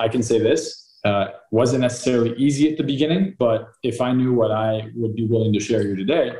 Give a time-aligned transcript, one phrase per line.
[0.00, 0.98] I can say this.
[1.04, 5.26] Uh, wasn't necessarily easy at the beginning, but if I knew what I would be
[5.26, 6.32] willing to share here today,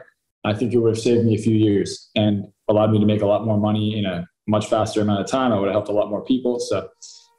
[0.44, 3.20] I think it would have saved me a few years and allowed me to make
[3.20, 5.52] a lot more money in a much faster amount of time.
[5.52, 6.58] I would have helped a lot more people.
[6.58, 6.88] So,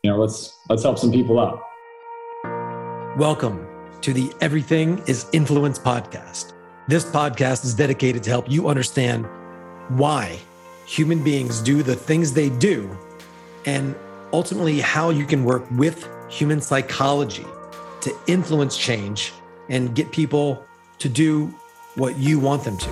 [0.03, 1.59] you know, let's let's help some people out.
[3.17, 3.67] Welcome
[4.01, 6.53] to the Everything is Influence podcast.
[6.87, 9.27] This podcast is dedicated to help you understand
[9.89, 10.37] why
[10.85, 12.95] human beings do the things they do
[13.65, 13.95] and
[14.33, 17.45] ultimately how you can work with human psychology
[18.01, 19.33] to influence change
[19.69, 20.65] and get people
[20.99, 21.53] to do
[21.95, 22.89] what you want them to.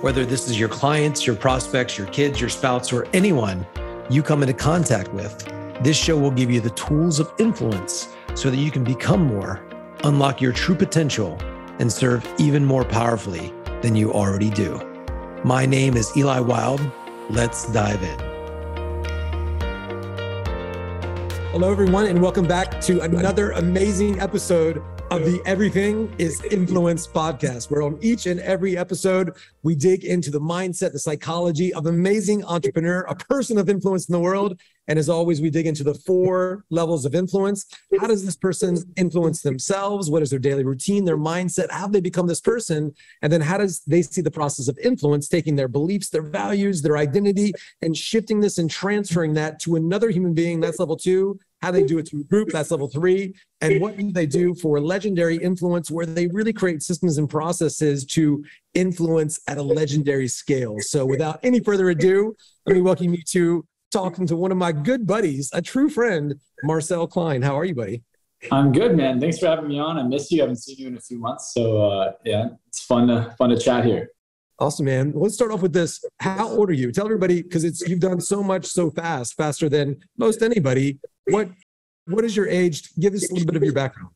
[0.00, 3.66] Whether this is your clients, your prospects, your kids, your spouse, or anyone
[4.10, 5.46] you come into contact with,
[5.82, 9.64] this show will give you the tools of influence so that you can become more,
[10.04, 11.38] unlock your true potential,
[11.78, 14.80] and serve even more powerfully than you already do.
[15.44, 16.90] My name is Eli Wilde.
[17.30, 18.31] Let's dive in.
[21.52, 27.70] Hello, everyone, and welcome back to another amazing episode of the Everything is Influence podcast,
[27.70, 31.94] where on each and every episode, we dig into the mindset, the psychology of an
[31.94, 34.58] amazing entrepreneur, a person of influence in the world.
[34.88, 37.66] And as always, we dig into the four levels of influence.
[38.00, 40.08] How does this person influence themselves?
[40.08, 41.70] What is their daily routine, their mindset?
[41.70, 42.94] How they become this person?
[43.20, 46.80] And then how does they see the process of influence, taking their beliefs, their values,
[46.80, 47.52] their identity,
[47.82, 50.60] and shifting this and transferring that to another human being?
[50.60, 54.10] That's level two how they do it through group, that's level three, and what do
[54.10, 59.58] they do for legendary influence, where they really create systems and processes to influence at
[59.58, 60.76] a legendary scale.
[60.80, 62.34] So, without any further ado,
[62.66, 66.34] let me welcome you to talking to one of my good buddies, a true friend,
[66.64, 67.42] Marczell Klein.
[67.42, 68.02] How are you, buddy?
[68.50, 69.20] I'm good, man.
[69.20, 69.98] Thanks for having me on.
[69.98, 70.40] I miss you.
[70.40, 73.50] I haven't seen you in a few months, so uh, yeah, it's fun to fun
[73.50, 74.10] to chat here.
[74.58, 75.12] Awesome, man.
[75.14, 76.04] Let's start off with this.
[76.20, 76.92] How old are you?
[76.92, 80.98] Tell everybody because it's you've done so much so fast, faster than most anybody.
[81.26, 81.48] What
[82.06, 82.90] what is your age?
[82.98, 84.10] Give us a little bit of your background.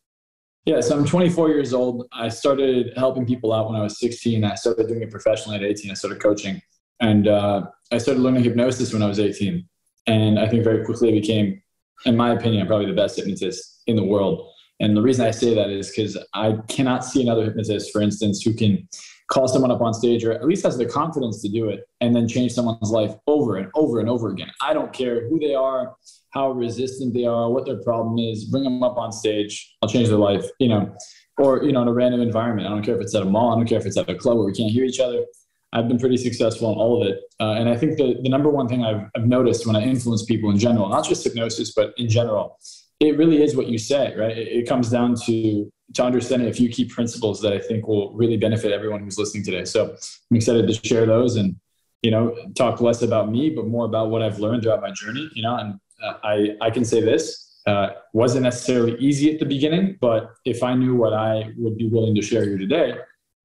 [0.65, 2.09] Yeah, so I'm 24 years old.
[2.13, 4.43] I started helping people out when I was 16.
[4.43, 5.93] I started doing it professionally at 18.
[5.93, 6.61] I started coaching,
[7.01, 9.65] and uh, I started learning hypnosis when I was 18.
[10.09, 11.63] And I think very quickly I became,
[12.05, 14.51] in my opinion, probably the best hypnotist in the world.
[14.81, 18.43] And the reason I say that is because I cannot see another hypnotist, for instance,
[18.43, 18.89] who can
[19.29, 22.15] call someone up on stage or at least has the confidence to do it and
[22.15, 24.51] then change someone's life over and over and over again.
[24.61, 25.97] I don't care who they are,
[26.31, 29.77] how resistant they are, what their problem is, bring them up on stage.
[29.83, 30.95] I'll change their life, you know,
[31.39, 32.69] or, you know, in a random environment.
[32.69, 33.53] I don't care if it's at a mall.
[33.53, 35.25] I don't care if it's at a club where we can't hear each other.
[35.73, 37.21] I've been pretty successful in all of it.
[37.41, 40.25] Uh, and I think the, the number one thing I've, I've noticed when I influence
[40.25, 42.59] people in general, not just hypnosis, but in general,
[43.01, 44.39] it really is what you say, right?
[44.39, 48.13] It, it comes down to to understanding a few key principles that I think will
[48.13, 49.65] really benefit everyone who's listening today.
[49.65, 49.97] So
[50.31, 51.57] I'm excited to share those and
[52.03, 55.31] you know talk less about me, but more about what I've learned throughout my journey.
[55.35, 59.47] You know, and uh, I I can say this uh, wasn't necessarily easy at the
[59.47, 62.95] beginning, but if I knew what I would be willing to share here today,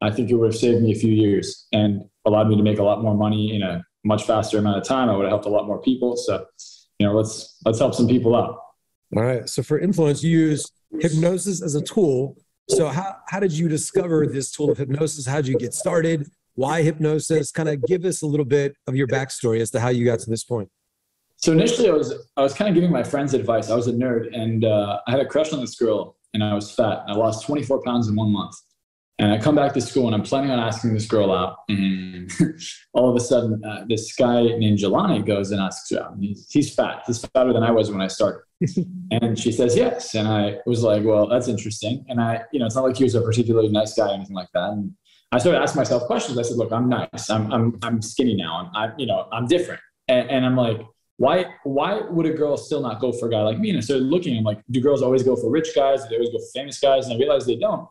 [0.02, 2.80] I think it would have saved me a few years and allowed me to make
[2.80, 5.10] a lot more money in a much faster amount of time.
[5.10, 6.16] I would have helped a lot more people.
[6.18, 6.46] So,
[7.00, 8.60] you know, let's let's help some people out.
[9.16, 9.50] All right.
[9.50, 12.38] So for influence, you use hypnosis as a tool.
[12.70, 15.26] So how, how did you discover this tool of hypnosis?
[15.26, 16.30] How did you get started?
[16.56, 17.52] Why hypnosis?
[17.52, 20.20] Kind of give us a little bit of your backstory as to how you got
[20.20, 20.70] to this point.
[21.38, 23.72] So initially, I was I was kind of giving my friends advice.
[23.72, 26.54] I was a nerd, and uh, I had a crush on this girl, and I
[26.54, 27.04] was fat.
[27.08, 28.56] I lost 24 pounds in one month.
[29.22, 31.58] And I come back to school and I'm planning on asking this girl out.
[31.70, 32.32] And
[32.94, 36.16] all of a sudden, uh, this guy named Jelani goes and asks her out.
[36.20, 37.04] He's, he's fat.
[37.06, 38.42] He's fatter than I was when I started.
[39.12, 40.16] And she says yes.
[40.16, 42.06] And I was like, well, that's interesting.
[42.10, 44.36] And I, you know, it's not like he was a particularly nice guy or anything
[44.36, 44.72] like that.
[44.72, 44.94] And
[45.32, 46.38] I started asking myself questions.
[46.38, 47.30] I said, look, I'm nice.
[47.30, 48.72] I'm, I'm, I'm skinny now.
[48.76, 49.80] I'm, I, you know, I'm different.
[50.08, 50.82] And, and I'm like,
[51.18, 53.70] why, why would a girl still not go for a guy like me?
[53.70, 54.38] And I started looking.
[54.38, 56.04] I'm like, do girls always go for rich guys?
[56.04, 57.06] Do they always go for famous guys?
[57.06, 57.88] And I realized they don't.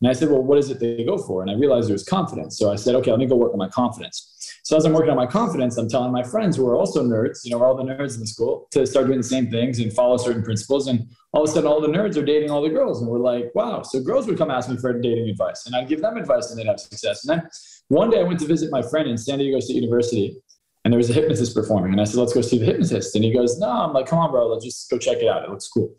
[0.00, 1.42] And I said, well, what is it they go for?
[1.42, 2.58] And I realized it was confidence.
[2.58, 4.34] So I said, okay, let me go work on my confidence.
[4.62, 7.40] So as I'm working on my confidence, I'm telling my friends who are also nerds,
[7.44, 9.92] you know, all the nerds in the school, to start doing the same things and
[9.92, 10.86] follow certain principles.
[10.86, 13.00] And all of a sudden, all the nerds are dating all the girls.
[13.00, 13.82] And we're like, wow.
[13.82, 16.58] So girls would come ask me for dating advice, and I'd give them advice, and
[16.58, 17.24] they'd have success.
[17.24, 17.48] And then
[17.88, 20.36] one day I went to visit my friend in San Diego State University,
[20.84, 21.92] and there was a hypnotist performing.
[21.92, 23.14] And I said, let's go see the hypnotist.
[23.14, 23.68] And he goes, no.
[23.68, 24.46] I'm like, come on, bro.
[24.46, 25.44] Let's just go check it out.
[25.44, 25.94] It looks cool.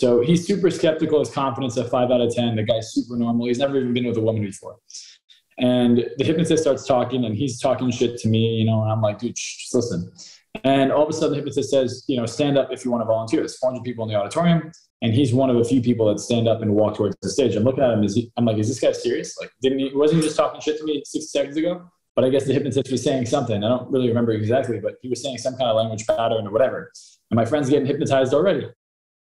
[0.00, 1.18] So he's super skeptical.
[1.18, 2.56] His confidence at five out of 10.
[2.56, 3.46] The guy's super normal.
[3.46, 4.76] He's never even been with a woman before.
[5.58, 9.02] And the hypnotist starts talking and he's talking shit to me, you know, and I'm
[9.02, 10.12] like, dude, just listen.
[10.64, 13.02] And all of a sudden, the hypnotist says, you know, stand up if you want
[13.02, 13.40] to volunteer.
[13.40, 14.72] There's 400 people in the auditorium,
[15.02, 17.54] and he's one of a few people that stand up and walk towards the stage.
[17.54, 18.02] I'm looking at him.
[18.02, 19.36] He, I'm like, is this guy serious?
[19.38, 19.90] Like, didn't he?
[19.94, 21.88] Wasn't he just talking shit to me 60 seconds ago?
[22.16, 23.62] But I guess the hypnotist was saying something.
[23.62, 26.50] I don't really remember exactly, but he was saying some kind of language pattern or
[26.50, 26.90] whatever.
[27.30, 28.66] And my friend's getting hypnotized already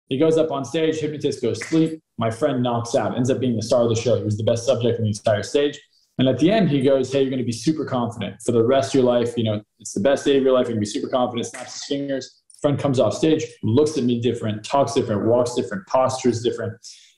[0.09, 2.03] He goes up on stage, hypnotist goes sleep.
[2.19, 4.17] My friend knocks out, ends up being the star of the show.
[4.17, 5.81] He was the best subject in the entire stage.
[6.19, 8.63] And at the end, he goes, Hey, you're going to be super confident for the
[8.63, 9.35] rest of your life.
[9.37, 10.67] You know, it's the best day of your life.
[10.67, 12.43] You're going to be super confident, snaps his fingers.
[12.61, 16.75] Friend comes off stage, looks at me different, talks different, walks different, postures different.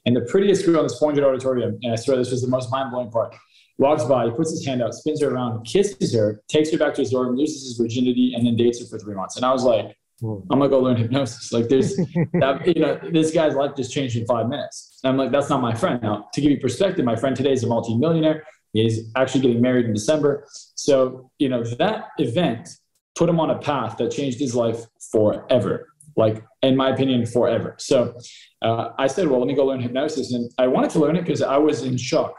[0.07, 2.71] And the prettiest girl in this 400 auditorium, and I swear this was the most
[2.71, 3.35] mind blowing part,
[3.79, 6.95] walks by, he puts his hand out, spins her around, kisses her, takes her back
[6.95, 9.37] to his dorm, loses his virginity, and then dates her for three months.
[9.37, 10.37] And I was like, hmm.
[10.51, 11.53] I'm gonna go learn hypnosis.
[11.53, 11.97] Like there's,
[12.35, 15.01] that, you know, this guy's life just changed in five minutes.
[15.03, 16.03] And I'm like, that's not my friend.
[16.03, 18.45] Now, to give you perspective, my friend today is a multi-millionaire.
[18.75, 20.47] He's actually getting married in December.
[20.75, 22.69] So, you know, that event
[23.15, 25.89] put him on a path that changed his life forever.
[26.17, 27.77] Like, in my opinion, forever.
[27.79, 28.17] So
[28.63, 30.33] uh, I said, well, let me go learn hypnosis.
[30.33, 32.35] And I wanted to learn it because I was in shock.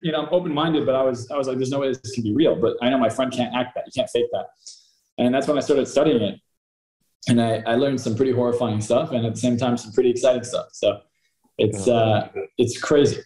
[0.00, 2.22] You know, I'm open-minded, but I was, I was like, there's no way this can
[2.22, 2.56] be real.
[2.56, 3.84] But I know my friend can't act that.
[3.86, 4.46] You can't fake that.
[5.18, 6.40] And that's when I started studying it.
[7.28, 10.10] And I, I learned some pretty horrifying stuff and at the same time, some pretty
[10.10, 10.68] exciting stuff.
[10.72, 11.00] So
[11.58, 13.18] it's, uh, it's crazy.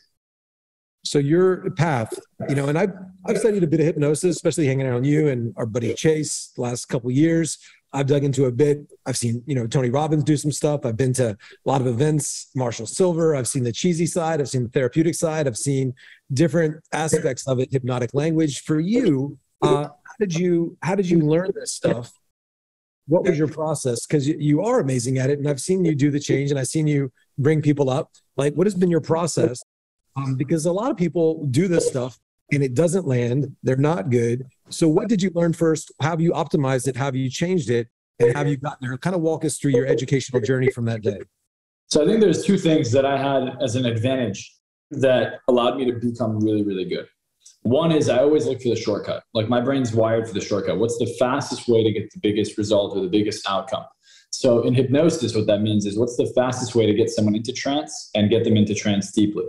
[1.05, 2.19] So your path,
[2.49, 2.93] you know, and I've
[3.27, 6.53] I've studied a bit of hypnosis, especially hanging out on you and our buddy Chase
[6.57, 7.59] the last couple years.
[7.93, 8.93] I've dug into a bit.
[9.07, 10.85] I've seen, you know, Tony Robbins do some stuff.
[10.85, 13.37] I've been to a lot of events, Marshall Sylver.
[13.37, 14.41] I've seen the cheesy side.
[14.41, 15.47] I've seen the therapeutic side.
[15.47, 15.95] I've seen
[16.33, 18.63] different aspects of it, hypnotic language.
[18.63, 22.13] For you, uh, how did you how did you learn this stuff?
[23.07, 24.07] What was your process?
[24.07, 26.69] Because you are amazing at it, and I've seen you do the change, and I've
[26.69, 28.11] seen you bring people up.
[28.37, 29.63] Like, what has been your process?
[30.17, 32.19] Um, because a lot of people do this stuff
[32.53, 33.57] and it doesn't land.
[33.63, 34.47] They're not good.
[34.69, 35.93] So, what did you learn first?
[36.01, 36.97] How have you optimized it?
[36.97, 37.89] How have you changed it?
[38.21, 38.97] And have you gotten there?
[38.97, 41.19] Kind of walk us through your educational journey from that day.
[41.89, 44.55] So, I think there's two things that I had as an advantage
[44.91, 47.07] that allowed me to become really, really good.
[47.63, 49.25] One is I always look for the shortcut.
[49.33, 50.79] Like my brain's wired for the shortcut.
[50.79, 53.85] What's the fastest way to get the biggest result or the biggest outcome?
[54.35, 57.53] So in hypnosis, what that means is what's the fastest way to get someone into
[57.53, 59.45] trance and get them into trance deeply?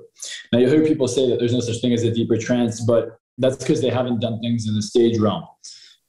[0.51, 3.19] Now you hear people say that there's no such thing as a deeper trance, but
[3.39, 5.43] that's because they haven't done things in the stage realm,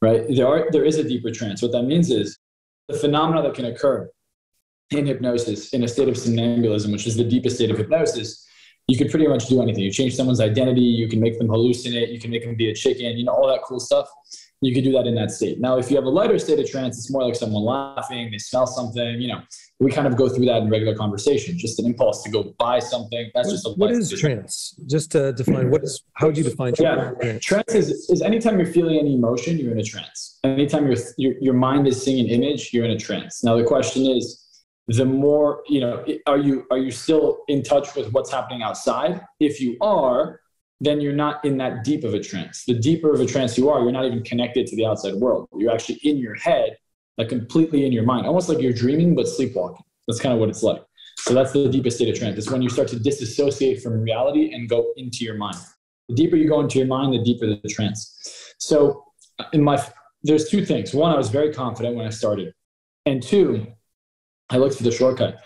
[0.03, 0.25] right?
[0.29, 1.63] There are there is a deeper trance.
[1.63, 2.39] What that means is
[2.89, 4.11] the phenomena that can occur
[4.91, 8.47] in hypnosis in a state of somnambulism, which is the deepest state of hypnosis,
[8.89, 9.83] you could pretty much do anything.
[9.83, 12.75] You change someone's identity, you can make them hallucinate, you can make them be a
[12.75, 14.09] chicken, you know, all that cool stuff
[14.67, 15.61] you can do that in that state.
[15.61, 18.39] Now, if you have a lighter state of trance, it's more like someone laughing, they
[18.39, 19.41] smell something, you know,
[19.79, 22.81] we kind of go through that in regular conversation, just an impulse to go buy
[22.81, 23.31] something.
[23.33, 24.75] That's just a what is trance?
[24.87, 27.17] Just to define what is how would you define trance?
[27.23, 30.41] Yeah, trance is, is anytime you're feeling any emotion, you're in a trance.
[30.43, 33.45] Anytime your, your your mind is seeing an image, you're in a trance.
[33.45, 34.25] Now the question is,
[34.89, 39.21] the more, you know, are you are you still in touch with what's happening outside?
[39.39, 40.41] If you are,
[40.81, 42.65] then you're not in that deep of a trance.
[42.67, 45.49] The deeper of a trance you are, you're not even connected to the outside world.
[45.57, 46.77] You're actually in your head,
[47.17, 49.85] like completely in your mind, almost like you're dreaming but sleepwalking.
[50.07, 50.83] That's kind of what it's like.
[51.19, 52.37] So that's the deepest state of trance.
[52.37, 55.57] It's when you start to disassociate from reality and go into your mind.
[56.09, 58.55] The deeper you go into your mind, the deeper the trance.
[58.59, 59.05] So
[59.39, 59.83] uh, in my
[60.23, 60.93] there's two things.
[60.93, 62.53] One, I was very confident when I started.
[63.07, 63.67] And two,
[64.51, 65.39] I looked for the shortcut.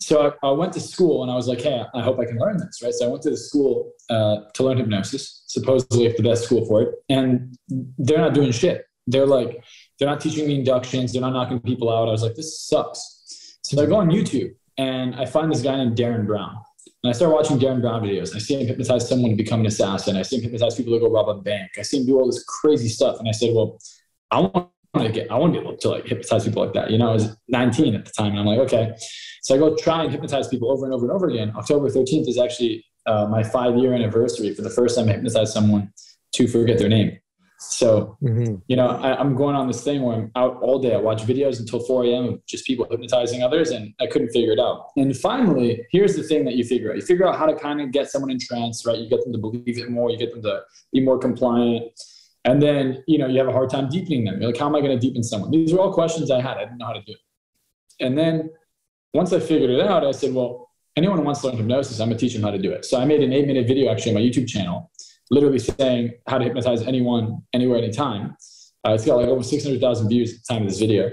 [0.00, 2.38] So I, I, went to school and I was like, hey, I hope I can
[2.38, 2.92] learn this, right?
[2.92, 6.82] So I went to the school uh, to learn hypnosis, supposedly the best school for
[6.82, 6.94] it.
[7.08, 8.86] And they're not doing shit.
[9.06, 9.62] They're like,
[9.98, 11.12] they're not teaching me inductions.
[11.12, 12.08] They're not knocking people out.
[12.08, 13.58] I was like, this sucks.
[13.62, 16.56] So I go on YouTube and I find this guy named Derren Brown.
[17.02, 18.34] And I start watching Derren Brown videos.
[18.34, 20.16] I see him hypnotize someone to become an assassin.
[20.16, 21.72] I see him hypnotize people to go rob a bank.
[21.78, 23.18] I see him do all this crazy stuff.
[23.18, 23.78] And I said, well,
[24.30, 24.70] I want
[25.04, 26.90] to get, I want to be able to like hypnotize people like that.
[26.90, 28.94] You know, I was 19 at the time, and I'm like, okay.
[29.42, 31.52] So I go try and hypnotize people over and over and over again.
[31.56, 35.52] October 13th is actually uh, my five year anniversary for the first time I hypnotized
[35.52, 35.92] someone
[36.34, 37.18] to forget their name.
[37.58, 38.56] So, mm-hmm.
[38.68, 40.94] you know, I, am going on this thing where I'm out all day.
[40.94, 42.24] I watch videos until 4 a.m.
[42.24, 44.88] of just people hypnotizing others, and I couldn't figure it out.
[44.96, 47.80] And finally, here's the thing that you figure out you figure out how to kind
[47.80, 48.98] of get someone in trance, right?
[48.98, 50.62] You get them to believe it more, you get them to
[50.92, 51.84] be more compliant.
[52.46, 54.40] And then, you know, you have a hard time deepening them.
[54.40, 55.50] You're like, how am I going to deepen someone?
[55.50, 56.56] These are all questions I had.
[56.56, 57.18] I didn't know how to do it.
[58.00, 58.50] And then
[59.12, 62.08] once I figured it out, I said, well, anyone who wants to learn hypnosis, I'm
[62.08, 62.84] going to teach them how to do it.
[62.84, 64.92] So I made an eight minute video actually on my YouTube channel,
[65.28, 68.36] literally saying how to hypnotize anyone, anywhere, anytime.
[68.86, 71.10] Uh, it's got like over 600,000 views at the time of this video.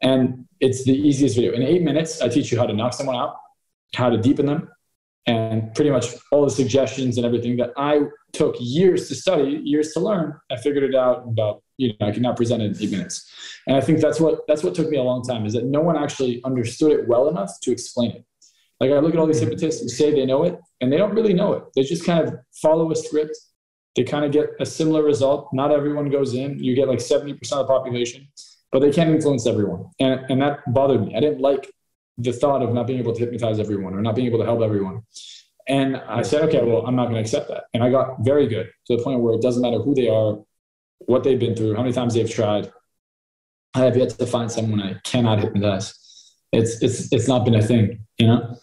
[0.00, 1.52] And it's the easiest video.
[1.52, 3.36] In eight minutes, I teach you how to knock someone out,
[3.94, 4.70] how to deepen them,
[5.26, 8.00] and pretty much all the suggestions and everything that I
[8.32, 10.34] took years to study, years to learn.
[10.50, 12.90] I figured it out in about you know I can now present it in eight
[12.90, 13.30] minutes,
[13.66, 15.80] and I think that's what that's what took me a long time is that no
[15.80, 18.24] one actually understood it well enough to explain it.
[18.80, 19.50] Like I look at all these mm-hmm.
[19.50, 21.64] hypnotists who say they know it, and they don't really know it.
[21.74, 23.36] They just kind of follow a script.
[23.96, 25.50] They kind of get a similar result.
[25.52, 26.62] Not everyone goes in.
[26.62, 28.26] You get like seventy percent of the population,
[28.72, 31.14] but they can't influence everyone, and and that bothered me.
[31.16, 31.70] I didn't like
[32.22, 34.62] the thought of not being able to hypnotize everyone or not being able to help
[34.62, 35.02] everyone.
[35.68, 37.64] And I said, okay, well, I'm not going to accept that.
[37.74, 40.38] And I got very good to the point where it doesn't matter who they are,
[40.98, 42.72] what they've been through, how many times they've tried.
[43.74, 45.94] I have yet to find someone I cannot hypnotize.
[46.52, 48.56] It's it's it's not been a thing, you know.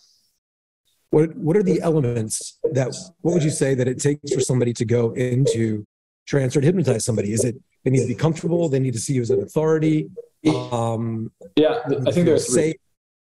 [1.11, 4.73] What what are the elements that what would you say that it takes for somebody
[4.73, 5.85] to go into
[6.25, 7.31] trance or to hypnotize somebody?
[7.31, 10.09] Is it they need to be comfortable, they need to see you as an authority?
[10.71, 12.75] Um, yeah, I think there's say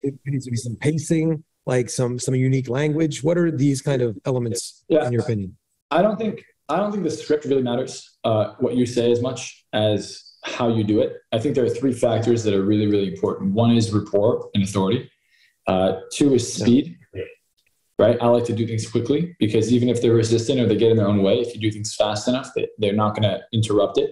[0.05, 3.23] it needs to be some pacing, like some some unique language.
[3.23, 5.07] What are these kind of elements yeah.
[5.07, 5.57] in your opinion?
[5.91, 8.19] I don't think I don't think the script really matters.
[8.25, 11.15] Uh, what you say as much as how you do it.
[11.33, 13.53] I think there are three factors that are really really important.
[13.53, 15.11] One is rapport and authority.
[15.67, 16.97] Uh, two is speed.
[17.15, 17.23] Yeah
[17.99, 18.17] right?
[18.21, 20.97] I like to do things quickly because even if they're resistant or they get in
[20.97, 23.99] their own way, if you do things fast enough, they, they're not going to interrupt
[23.99, 24.11] it.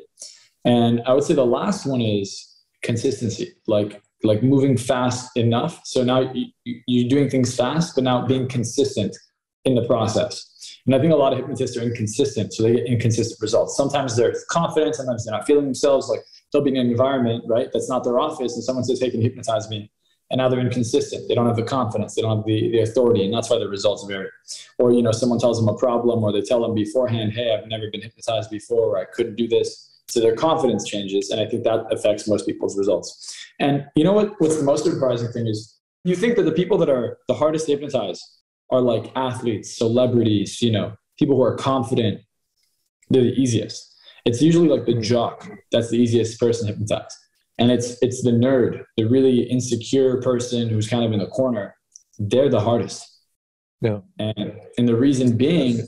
[0.65, 5.81] And I would say the last one is consistency, like like moving fast enough.
[5.85, 9.17] So now you, you're doing things fast, but now being consistent
[9.65, 10.49] in the process.
[10.87, 13.77] And I think a lot of hypnotists are inconsistent, so they get inconsistent results.
[13.77, 16.09] Sometimes they're confident, sometimes they're not feeling themselves.
[16.09, 16.21] Like
[16.53, 19.21] they'll be in an environment, right, that's not their office, and someone says, "Hey, can
[19.21, 19.91] you hypnotize me?"
[20.33, 21.29] and now they're inconsistent.
[21.29, 23.69] They don't have the confidence, they don't have the, the authority, and that's why the
[23.69, 24.31] results vary.
[24.79, 27.69] Or you know, someone tells them a problem, or they tell them beforehand, "Hey, I've
[27.69, 31.47] never been hypnotized before, or I couldn't do this." So their confidence changes, and I
[31.47, 33.35] think that affects most people's results.
[33.61, 34.35] And you know what?
[34.41, 37.67] What's the most surprising thing is you think that the people that are the hardest
[37.67, 38.23] to hypnotize
[38.71, 42.21] are like athletes, celebrities, you know, people who are confident.
[43.09, 43.95] They're the easiest.
[44.25, 47.17] It's usually like the jock that's the easiest person to hypnotize
[47.59, 51.77] and it's it's the nerd the really insecure person who's kind of in the corner
[52.19, 53.07] they're the hardest
[53.81, 55.87] yeah and and the reason being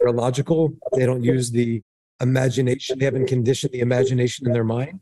[0.00, 1.80] they're logical they don't use the
[2.22, 5.00] imagination they haven't conditioned the imagination in their mind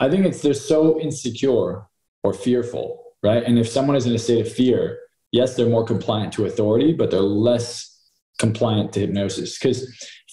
[0.00, 1.86] i think it's they're so insecure
[2.22, 4.98] or fearful right and if someone is in a state of fear
[5.32, 7.90] yes they're more compliant to authority but they're less
[8.38, 9.86] compliant to hypnosis because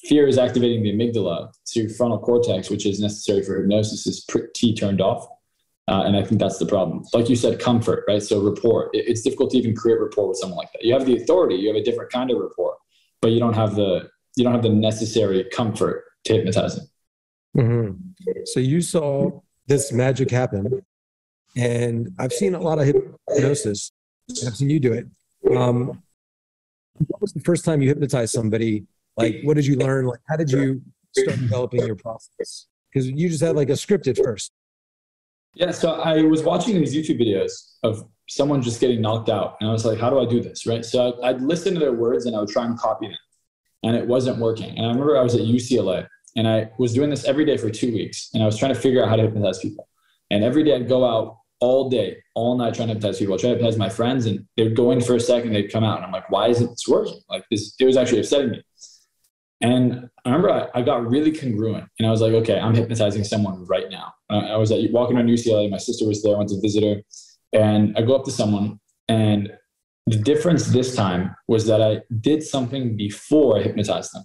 [0.07, 4.73] fear is activating the amygdala to frontal cortex, which is necessary for hypnosis, is pretty
[4.73, 5.27] turned off.
[5.87, 7.03] Uh, and I think that's the problem.
[7.13, 8.21] Like you said, comfort, right?
[8.21, 8.89] So rapport.
[8.93, 10.83] It, it's difficult to even create rapport with someone like that.
[10.83, 12.77] You have the authority, you have a different kind of rapport,
[13.21, 16.87] but you don't have the you don't have the necessary comfort to hypnotize them.
[17.57, 18.31] Mm-hmm.
[18.45, 20.85] So you saw this magic happen,
[21.55, 23.91] and I've seen a lot of hypnosis.
[24.45, 25.07] I've seen you do it.
[25.55, 26.01] Um,
[27.07, 28.85] what was the first time you hypnotized somebody
[29.17, 30.05] like, what did you learn?
[30.05, 30.81] Like, how did you
[31.15, 32.67] start developing your process?
[32.91, 34.51] Because you just had like a script at first.
[35.55, 39.69] Yeah, so I was watching these YouTube videos of someone just getting knocked out, and
[39.69, 40.85] I was like, "How do I do this?" Right.
[40.85, 43.17] So I'd listen to their words and I would try and copy them,
[43.83, 44.77] and it wasn't working.
[44.77, 47.69] And I remember I was at UCLA, and I was doing this every day for
[47.69, 49.87] two weeks, and I was trying to figure out how to hypnotize people.
[50.29, 53.35] And every day I'd go out all day, all night trying to hypnotize people.
[53.35, 55.71] I'd try to hypnotize my friends, and they would go in for a second, they'd
[55.71, 58.51] come out, and I'm like, "Why isn't this working?" Like this, it was actually upsetting
[58.51, 58.63] me.
[59.61, 63.23] And I remember I, I, got really congruent and I was like, okay, I'm hypnotizing
[63.23, 64.11] someone right now.
[64.29, 65.69] I was at, walking around UCLA.
[65.69, 66.33] My sister was there.
[66.33, 67.01] I went to visit her.
[67.53, 68.79] And I go up to someone.
[69.07, 69.51] And
[70.11, 74.23] the difference this time was that I did something before I hypnotized them.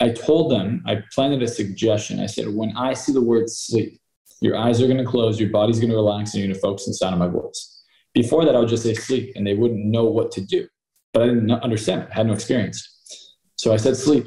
[0.00, 2.20] I told them, I planted a suggestion.
[2.20, 4.00] I said, when I see the word sleep,
[4.40, 6.60] your eyes are going to close, your body's going to relax, and you're going to
[6.60, 7.84] focus on the sound of my voice.
[8.14, 10.66] Before that, I would just say sleep, and they wouldn't know what to do.
[11.12, 13.36] But I didn't understand, I had no experience.
[13.56, 14.26] So I said sleep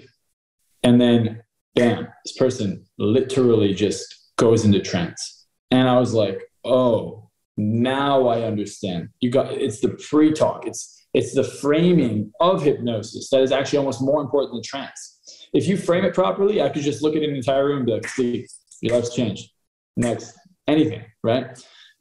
[0.83, 1.41] and then,
[1.75, 5.47] bam, this person literally just goes into trance.
[5.71, 7.22] And I was like, oh,
[7.57, 9.09] now I understand.
[9.19, 10.65] You got it's the pre-talk.
[10.65, 15.49] It's it's the framing of hypnosis that is actually almost more important than trance.
[15.53, 17.91] If you frame it properly, I could just look at an entire room and be
[17.91, 18.47] like, sleep,
[18.81, 19.51] your life's changed.
[19.95, 20.35] Next,
[20.67, 21.45] anything, right?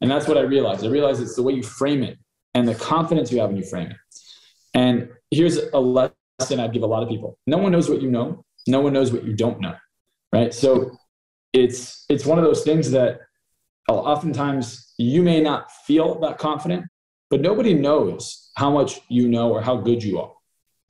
[0.01, 0.85] And that's what I realized.
[0.85, 2.19] I realized it's the way you frame it
[2.55, 3.97] and the confidence you have when you frame it.
[4.73, 7.39] And here's a lesson I'd give a lot of people.
[7.47, 9.75] No one knows what you know no one knows what you don't know
[10.33, 10.91] right so
[11.53, 13.21] it's it's one of those things that
[13.89, 16.85] oftentimes you may not feel that confident
[17.31, 20.33] but nobody knows how much you know or how good you are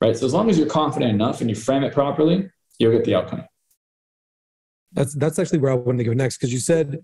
[0.03, 0.17] right?
[0.17, 3.15] So as long as you're confident enough and you frame it properly you'll get the
[3.15, 3.43] outcome.
[4.91, 7.03] That's that's actually where i wanted to go next because you said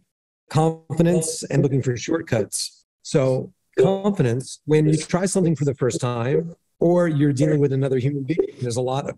[0.49, 2.85] confidence and looking for shortcuts.
[3.01, 7.97] So confidence when you try something for the first time or you're dealing with another
[7.97, 9.15] human being there's a lot of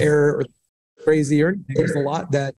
[0.00, 0.44] error or
[1.04, 2.54] crazy or there's a lot that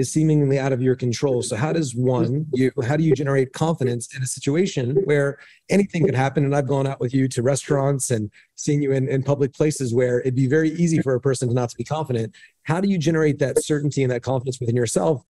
[0.00, 1.42] is seemingly out of your control.
[1.42, 5.38] So how does one you how do you generate confidence in a situation where
[5.68, 6.44] anything could happen?
[6.44, 9.94] And I've gone out with you to restaurants and seen you in, in public places
[9.94, 12.34] where it'd be very easy for a person to not to be confident.
[12.64, 15.22] How do you generate that certainty and that confidence within yourself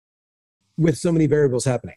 [0.78, 1.96] with so many variables happening?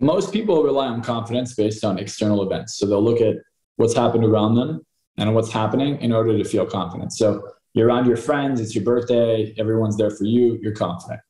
[0.00, 2.76] most people rely on confidence based on external events.
[2.76, 3.36] So they'll look at
[3.76, 4.84] what's happened around them
[5.16, 7.12] and what's happening in order to feel confident.
[7.12, 11.20] So you're around your friends, it's your birthday, everyone's there for you, you're confident.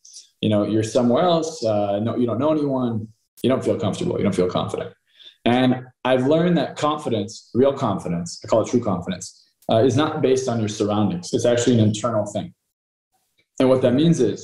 [0.47, 3.09] You know, you're somewhere else, uh, no, you don't know anyone,
[3.43, 4.95] you don't feel comfortable, you don't feel confident.
[5.45, 9.27] And I've learned that confidence, real confidence, I call it true confidence,
[9.69, 11.31] uh, is not based on your surroundings.
[11.33, 12.55] It's actually an internal thing.
[13.59, 14.39] And what that means is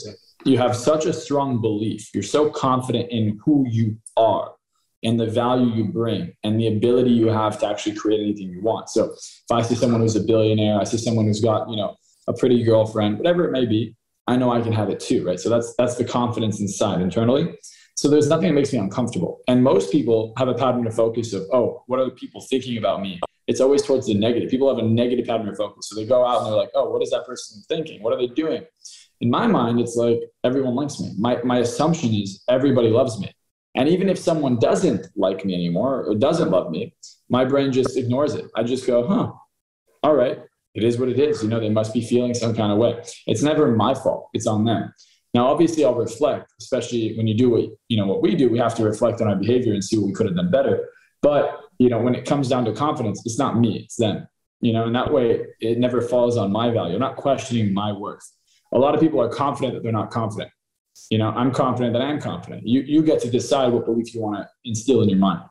[0.44, 4.54] you have such a strong belief, you're so confident in who you are
[5.04, 8.61] and the value you bring and the ability you have to actually create anything you
[8.61, 8.88] want.
[8.88, 11.94] So if I see someone who's a billionaire, I see someone who's got, you know,
[12.26, 13.94] a pretty girlfriend, whatever it may be,
[14.26, 15.38] I know I can have it too, right?
[15.38, 17.59] So that's that's the confidence inside internally.
[17.97, 19.41] So there's nothing that makes me uncomfortable.
[19.49, 22.79] And most people have a pattern of focus of, oh, what are the people thinking
[22.79, 23.21] about me?
[23.47, 24.50] It's always towards the negative.
[24.50, 25.88] People have a negative pattern of focus.
[25.88, 28.02] So they go out and they're like, oh, what is that person thinking?
[28.02, 28.64] What are they doing?
[29.21, 31.12] In my mind, it's like everyone likes me.
[31.19, 33.33] My my assumption is everybody loves me.
[33.75, 36.95] And even if someone doesn't like me anymore or doesn't love me,
[37.29, 38.47] my brain just ignores it.
[38.55, 39.33] I just go, huh,
[40.02, 40.41] all right,
[40.75, 41.43] it is what it is.
[41.43, 43.02] You know, they must be feeling some kind of way.
[43.26, 44.29] It's never my fault.
[44.33, 44.93] It's on them.
[45.35, 48.49] Now, obviously, I'll reflect, especially when you do what you know what we do.
[48.49, 50.88] We have to reflect on our behavior and see what we could have done better.
[51.23, 54.26] But you know, when it comes down to confidence, it's not me; it's them.
[54.61, 56.95] You know, and that way, it never falls on my value.
[56.95, 58.25] I'm not questioning my worth.
[58.73, 60.50] A lot of people are confident that they're not confident
[61.11, 64.21] you know i'm confident that i'm confident you you get to decide what belief you
[64.21, 65.43] want to instill in your mind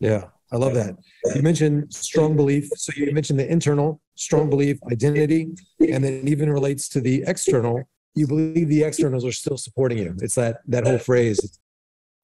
[0.00, 0.96] yeah i love that
[1.34, 5.48] you mentioned strong belief so you mentioned the internal strong belief identity
[5.80, 7.82] and then even relates to the external
[8.14, 11.58] you believe the externals are still supporting you it's that that whole phrase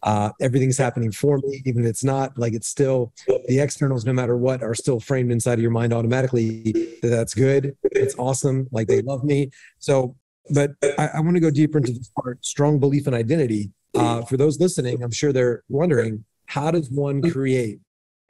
[0.04, 3.12] uh, everything's happening for me even if it's not like it's still
[3.46, 6.72] the externals no matter what are still framed inside of your mind automatically
[7.02, 10.16] that that's good it's awesome like they love me so
[10.50, 13.70] but I, I want to go deeper into this part strong belief and identity.
[13.94, 17.78] Uh, for those listening, I'm sure they're wondering how does one create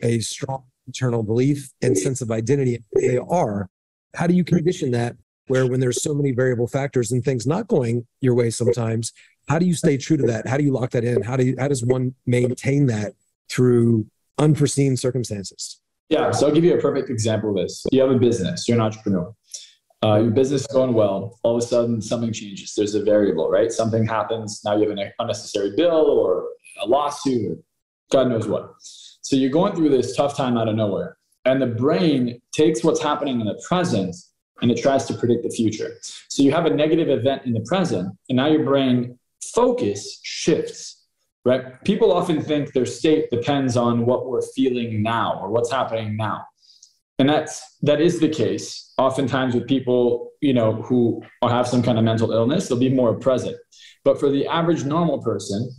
[0.03, 3.69] a strong internal belief and sense of identity they are?
[4.15, 7.67] How do you condition that where when there's so many variable factors and things not
[7.67, 9.13] going your way sometimes,
[9.49, 10.47] how do you stay true to that?
[10.47, 11.23] How do you lock that in?
[11.23, 13.13] How do you, how does one maintain that
[13.49, 14.07] through
[14.39, 15.81] unforeseen circumstances?
[16.09, 17.85] Yeah, so I'll give you a perfect example of this.
[17.91, 19.35] You have a business, you're an entrepreneur
[20.05, 21.39] uh, your business is going well.
[21.43, 22.75] All of a sudden, something changes.
[22.77, 23.71] There's a variable, right?
[23.71, 24.61] Something happens.
[24.65, 26.49] Now you have an unnecessary bill or
[26.83, 27.59] a lawsuit or
[28.11, 28.75] God knows what.
[29.23, 31.17] So you're going through this tough time out of nowhere.
[31.45, 34.15] And the brain takes what's happening in the present
[34.61, 35.97] and it tries to predict the future.
[36.29, 41.05] So you have a negative event in the present, and now your brain focus shifts,
[41.45, 41.83] right?
[41.85, 46.47] People often think their state depends on what we're feeling now or what's happening now
[47.23, 51.99] and that's that is the case oftentimes with people you know who have some kind
[51.99, 53.57] of mental illness they'll be more present
[54.05, 55.71] but for the average normal person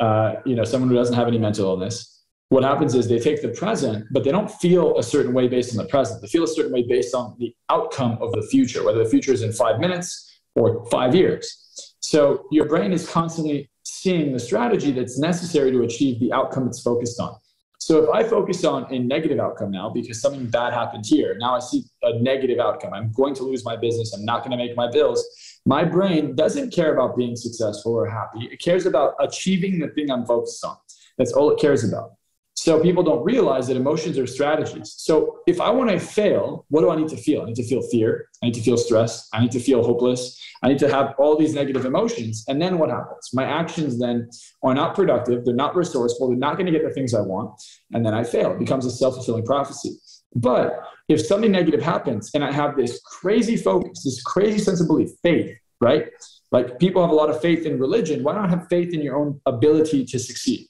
[0.00, 2.17] uh, you know someone who doesn't have any mental illness
[2.50, 5.70] what happens is they take the present but they don't feel a certain way based
[5.70, 8.84] on the present they feel a certain way based on the outcome of the future
[8.84, 13.70] whether the future is in five minutes or five years so your brain is constantly
[13.82, 17.34] seeing the strategy that's necessary to achieve the outcome it's focused on
[17.80, 21.54] so if I focus on a negative outcome now because something bad happened here, now
[21.54, 22.92] I see a negative outcome.
[22.92, 24.12] I'm going to lose my business.
[24.12, 25.24] I'm not going to make my bills.
[25.64, 28.48] My brain doesn't care about being successful or happy.
[28.52, 30.76] It cares about achieving the thing I'm focused on.
[31.18, 32.17] That's all it cares about.
[32.58, 34.92] So people don't realize that emotions are strategies.
[34.98, 37.42] So if I want to fail, what do I need to feel?
[37.42, 38.28] I need to feel fear.
[38.42, 39.28] I need to feel stress.
[39.32, 40.36] I need to feel hopeless.
[40.64, 42.44] I need to have all these negative emotions.
[42.48, 43.30] And then what happens?
[43.32, 44.28] My actions then
[44.64, 45.44] are not productive.
[45.44, 46.30] They're not resourceful.
[46.30, 47.52] They're not going to get the things I want.
[47.92, 48.50] And then I fail.
[48.50, 49.96] It becomes a self fulfilling prophecy.
[50.34, 54.88] But if something negative happens and I have this crazy focus, this crazy sense of
[54.88, 56.06] belief, faith, right?
[56.50, 58.24] Like people have a lot of faith in religion.
[58.24, 60.66] Why not have faith in your own ability to succeed?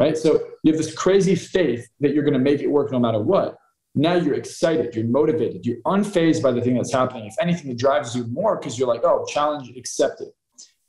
[0.00, 0.16] Right?
[0.16, 3.20] So you have this crazy faith that you're going to make it work no matter
[3.20, 3.58] what.
[3.94, 7.26] Now you're excited, you're motivated, you're unfazed by the thing that's happening.
[7.26, 10.28] If anything, it drives you more because you're like, oh, challenge accepted.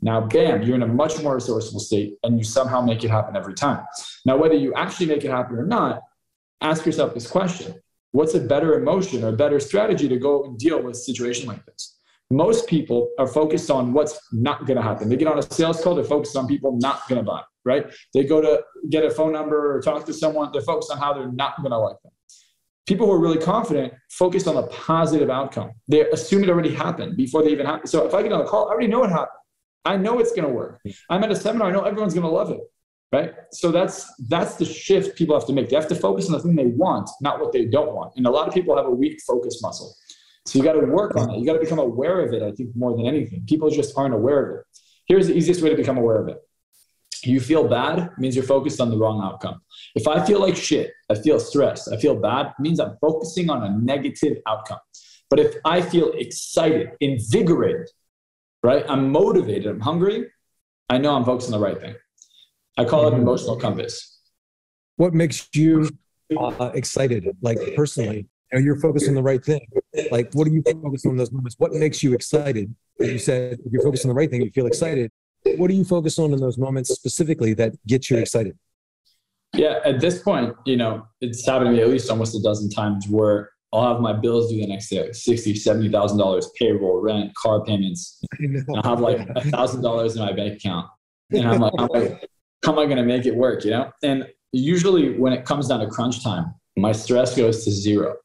[0.02, 3.36] Now, bam, you're in a much more resourceful state and you somehow make it happen
[3.36, 3.86] every time.
[4.26, 6.02] Now, whether you actually make it happen or not,
[6.62, 7.76] ask yourself this question
[8.14, 11.48] What's a better emotion or a better strategy to go and deal with a situation
[11.48, 11.98] like this?
[12.30, 15.10] Most people are focused on what's not going to happen.
[15.10, 17.86] They get on a sales call, they're focused on people not going to buy right?
[18.14, 21.14] They go to get a phone number or talk to someone, they're focused on how
[21.14, 22.12] they're not going to like them.
[22.88, 25.72] People who are really confident focused on the positive outcome.
[25.88, 27.88] They assume it already happened before they even happen.
[27.88, 29.38] So if I get on a call, I already know it happened.
[29.86, 30.80] I know it's going to work.
[31.10, 32.60] I'm at a seminar, I know everyone's going to love it.
[33.12, 33.34] Right.
[33.52, 35.68] So that's that's the shift people have to make.
[35.68, 38.14] They have to focus on the thing they want, not what they don't want.
[38.16, 39.94] And a lot of people have a weak focus muscle.
[40.46, 41.38] So you got to work on it.
[41.38, 43.44] You got to become aware of it, I think, more than anything.
[43.50, 44.66] People just aren't aware of it.
[45.08, 46.38] Here's the easiest way to become aware of it
[47.26, 49.62] you feel bad means you're focused on the wrong outcome.
[49.96, 53.64] If I feel like shit, I feel stressed, I feel bad, means I'm focusing on
[53.64, 54.80] a negative outcome.
[55.30, 57.90] But if I feel excited, invigorated,
[58.64, 58.86] right?
[58.88, 60.28] I'm motivated, I'm hungry,
[60.90, 61.96] I know I'm focused on the right thing.
[62.78, 63.22] I call it mm-hmm.
[63.22, 64.20] emotional compass.
[64.98, 65.90] What makes you
[66.38, 68.28] uh, excited, like personally?
[68.54, 69.66] Are you focused on the right thing?
[70.12, 71.56] Like, what are you focused on those moments?
[71.58, 72.74] What makes you excited?
[73.00, 75.12] You said if you're focused on the right thing, you feel excited.
[75.58, 78.58] What do you focus on in those moments specifically that get you excited?
[79.54, 82.70] Yeah, at this point, you know, it's happened to me at least almost a dozen
[82.70, 87.02] times where I'll have my bills due the next day, sixty, seventy thousand dollars, payroll,
[87.02, 88.22] rent, car payments.
[88.76, 90.88] I'll have like a thousand dollars in my bank account,
[91.32, 92.20] and I'm like, how am I,
[92.66, 93.64] how am I going to make it work?
[93.66, 97.72] You know, and usually when it comes down to crunch time, my stress goes to
[97.72, 98.16] zero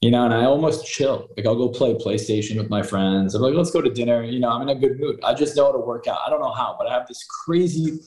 [0.00, 1.28] you know, and I almost chill.
[1.36, 3.34] Like I'll go play PlayStation with my friends.
[3.34, 4.22] I'm like, let's go to dinner.
[4.22, 5.20] You know, I'm in a good mood.
[5.24, 6.18] I just know it'll work out.
[6.26, 7.98] I don't know how, but I have this crazy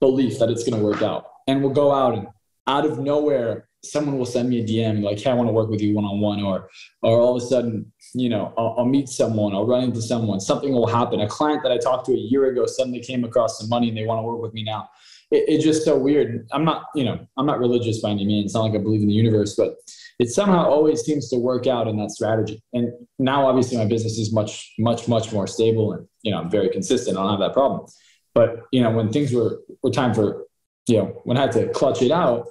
[0.00, 1.26] belief that it's going to work out.
[1.46, 2.26] And we'll go out and
[2.66, 5.70] out of nowhere, someone will send me a DM like, "Hey, I want to work
[5.70, 6.68] with you one on one," or,
[7.02, 10.40] or all of a sudden, you know, I'll, I'll, meet someone, I'll run into someone,
[10.40, 11.20] something will happen.
[11.20, 13.96] A client that I talked to a year ago suddenly came across some money and
[13.96, 14.88] they want to work with me now.
[15.30, 16.48] It, it's just so weird.
[16.52, 18.46] I'm not, you know, I'm not religious by any means.
[18.46, 19.76] It's not like I believe in the universe, but
[20.18, 22.62] it somehow always seems to work out in that strategy.
[22.72, 26.50] And now, obviously, my business is much, much, much more stable, and you know, I'm
[26.50, 27.16] very consistent.
[27.16, 27.86] I don't have that problem.
[28.34, 30.44] But you know, when things were were time for,
[30.86, 32.46] you know, when I had to clutch it out,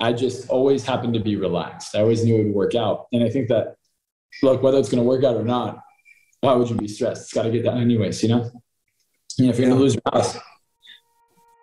[0.00, 1.96] I just always happened to be relaxed.
[1.96, 3.76] I always knew it would work out, and I think that,
[4.42, 5.80] look, whether it's going to work out or not,
[6.40, 7.22] why would you be stressed?
[7.22, 8.22] It's got to get done anyways.
[8.22, 8.50] You know,
[9.38, 10.36] you know, if you're going to lose your house,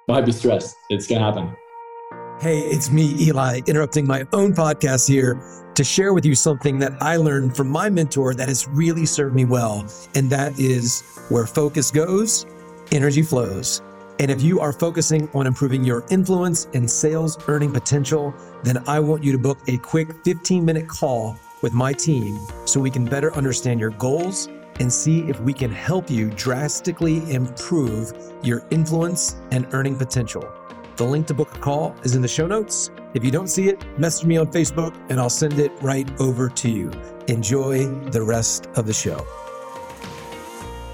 [0.10, 0.76] why be stressed?
[0.90, 1.56] It's going to happen.
[2.42, 5.40] Hey, it's me, Eli, interrupting my own podcast here
[5.76, 9.36] to share with you something that I learned from my mentor that has really served
[9.36, 9.86] me well.
[10.16, 12.48] And that is where focus goes,
[12.92, 13.84] energy flows.
[14.20, 19.00] And if you are focusing on improving your influence and sales earning potential, then I
[19.00, 23.06] want you to book a quick 15 minute call with my team so we can
[23.06, 29.36] better understand your goals and see if we can help you drastically improve your influence
[29.52, 30.48] and earning potential.
[30.96, 32.92] The link to book a call is in the show notes.
[33.14, 36.50] If you don't see it, message me on Facebook and I'll send it right over
[36.50, 36.92] to you.
[37.28, 39.26] Enjoy the rest of the show.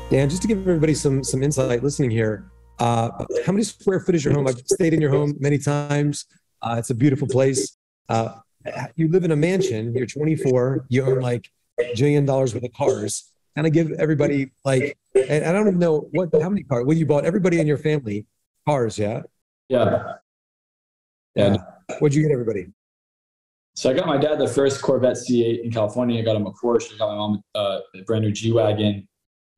[0.10, 3.10] Dan, just to give everybody some some insight listening here, uh,
[3.45, 4.48] how many square foot is your home?
[4.48, 6.26] I've stayed in your home many times.
[6.62, 7.78] Uh, it's a beautiful place.
[8.08, 8.36] Uh,
[8.95, 9.93] you live in a mansion.
[9.95, 10.86] You're 24.
[10.89, 13.32] You own like a jillion dollars worth of cars.
[13.56, 16.86] And I give everybody like, and I don't even know what how many cars.
[16.86, 18.26] Well, you bought everybody in your family
[18.68, 19.22] cars, yeah.
[19.70, 20.13] Yeah.
[21.36, 21.58] Yeah.
[22.00, 22.68] What'd you get everybody?
[23.76, 26.22] So I got my dad the first Corvette C8 in California.
[26.22, 26.94] I got him a Porsche.
[26.94, 29.08] I got my mom uh, a brand new G wagon.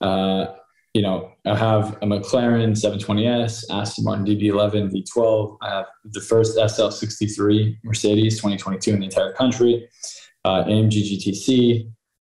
[0.01, 0.47] Uh,
[0.93, 5.57] you know, I have a McLaren 720S, Aston Martin DB11 V12.
[5.62, 9.88] I have the first SL63 Mercedes 2022 in the entire country.
[10.43, 11.91] Uh, AMG GTC.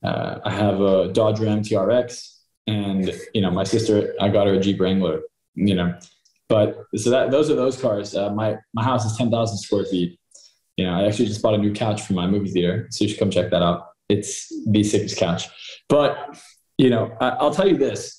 [0.02, 4.54] Uh, I have a Dodge Ram TRX, and you know, my sister, I got her
[4.54, 5.22] a Jeep Wrangler.
[5.54, 5.98] You know,
[6.48, 8.14] but so that those are those cars.
[8.14, 10.18] Uh, my my house is ten thousand square feet.
[10.76, 13.10] You know, I actually just bought a new couch for my movie theater, so you
[13.10, 13.88] should come check that out.
[14.08, 15.48] It's the sickest couch.
[15.88, 16.38] But
[16.78, 18.17] you know, I, I'll tell you this.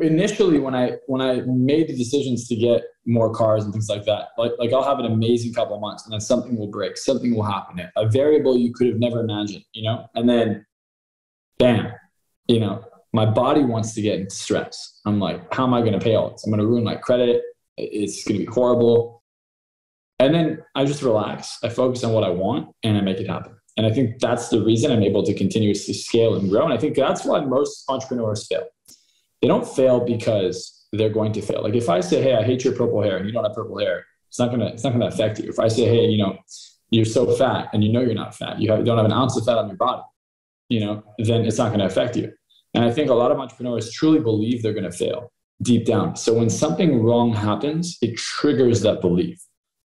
[0.00, 4.04] Initially, when I when I made the decisions to get more cars and things like
[4.06, 6.96] that, like like I'll have an amazing couple of months, and then something will break,
[6.96, 10.64] something will happen, a variable you could have never imagined, you know, and then,
[11.58, 11.92] bam,
[12.48, 15.00] you know, my body wants to get into stress.
[15.04, 16.44] I'm like, how am I going to pay all this?
[16.44, 17.42] I'm going to ruin my credit.
[17.76, 19.22] It's going to be horrible.
[20.18, 21.58] And then I just relax.
[21.62, 23.56] I focus on what I want and I make it happen.
[23.76, 26.64] And I think that's the reason I'm able to continuously scale and grow.
[26.64, 28.64] And I think that's why most entrepreneurs fail.
[29.42, 31.62] They don't fail because they're going to fail.
[31.62, 33.78] Like if I say, "Hey, I hate your purple hair," and you don't have purple
[33.78, 35.48] hair, it's not gonna it's not gonna affect you.
[35.50, 36.38] If I say, "Hey, you know,
[36.90, 39.12] you're so fat," and you know you're not fat, you, have, you don't have an
[39.12, 40.02] ounce of fat on your body,
[40.68, 42.32] you know, then it's not to affect you.
[42.74, 46.16] And I think a lot of entrepreneurs truly believe they're to fail deep down.
[46.16, 49.38] So when something wrong happens, it triggers that belief.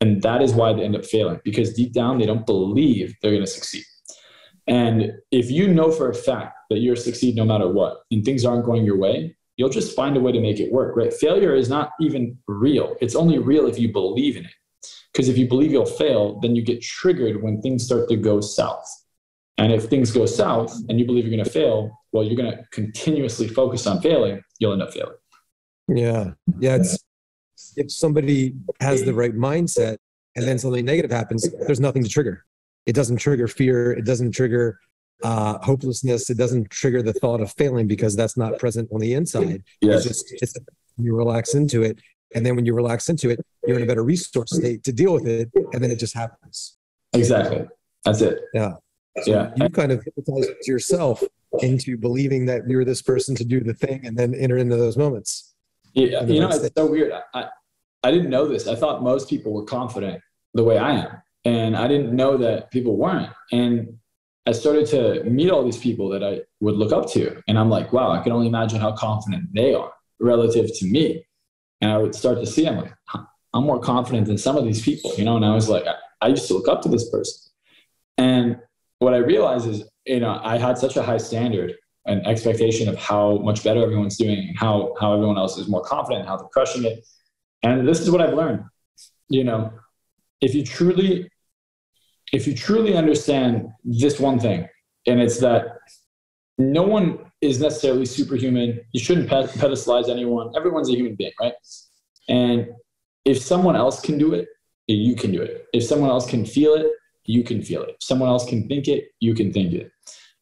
[0.01, 3.31] And that is why they end up failing because deep down, they don't believe they're
[3.43, 3.85] to succeed.
[4.67, 8.45] And if you know for a fact that you're succeed no matter what and things
[8.45, 11.15] aren't going your way, you'll just find a way to make it work, right?
[11.15, 12.97] Failure is not even real.
[13.01, 14.53] It's only real if you believe in it.
[15.13, 18.41] Because if you believe you'll fail, then you get triggered when things start to go
[18.41, 18.85] south.
[19.59, 22.51] And if things go south and you believe you're going to fail, well, you're going
[22.51, 25.15] to continuously focus on failing, you'll end up failing.
[25.87, 26.33] Yeah.
[26.59, 26.77] Yeah.
[26.77, 26.99] It's,
[27.77, 29.99] if somebody has the right mindset
[30.35, 32.45] and then something negative happens, there's nothing to trigger.
[32.87, 33.93] It doesn't trigger fear.
[33.93, 34.81] It doesn't trigger
[35.23, 36.31] uh, hopelessness.
[36.31, 39.63] It doesn't trigger the thought of failing because that's not present on the inside.
[39.81, 40.07] Yes.
[40.07, 40.55] It's just it's,
[40.99, 42.01] you relax into it.
[42.35, 45.13] And then when you relax into it, you're in a better resource state to deal
[45.13, 45.51] with it.
[45.73, 46.77] And then it just happens.
[47.13, 47.65] Exactly.
[48.05, 48.41] That's it.
[48.53, 48.73] Yeah.
[49.23, 49.53] So yeah.
[49.57, 51.23] You kind of hypnotized yourself
[51.61, 54.97] into believing that you're this person to do the thing and then enter into those
[54.97, 55.55] moments.
[55.93, 56.25] Yeah.
[56.25, 57.13] You know, it's so weird.
[57.35, 57.47] I,
[58.03, 58.67] I didn't know this.
[58.67, 60.21] I thought most people were confident
[60.55, 61.23] the way I am.
[61.45, 63.31] And I didn't know that people weren't.
[63.53, 63.99] And
[64.47, 67.43] I started to meet all these people that I would look up to.
[67.49, 71.25] And I'm like, wow, I can only imagine how confident they are relative to me.
[71.81, 72.93] And I would start to see, I'm like,
[73.55, 75.37] I'm more confident than some of these people, you know?
[75.37, 75.85] And I was like,
[76.21, 77.53] I, used to look up to this person.
[78.19, 78.59] And
[78.99, 81.75] what I realized is, you know, I had such a high standard
[82.07, 85.83] and expectation of how much better everyone's doing and how, how everyone else is more
[85.83, 87.07] confident, how they're crushing it.
[87.63, 88.65] And this is what I've learned.
[89.29, 89.73] You know,
[90.41, 91.31] if you truly
[92.35, 94.69] if you truly understand this one thing,
[95.07, 95.79] and it's that
[96.59, 98.81] no one is necessarily superhuman.
[98.93, 100.53] You shouldn't pedestalize anyone.
[100.57, 101.53] Everyone's a human being, right?
[102.29, 102.67] And
[103.25, 104.49] if someone else can do it,
[104.89, 105.67] you can do it.
[105.73, 106.89] If someone else can feel it,
[107.25, 107.91] you can feel it.
[107.91, 109.93] If someone else can think it, you can think it.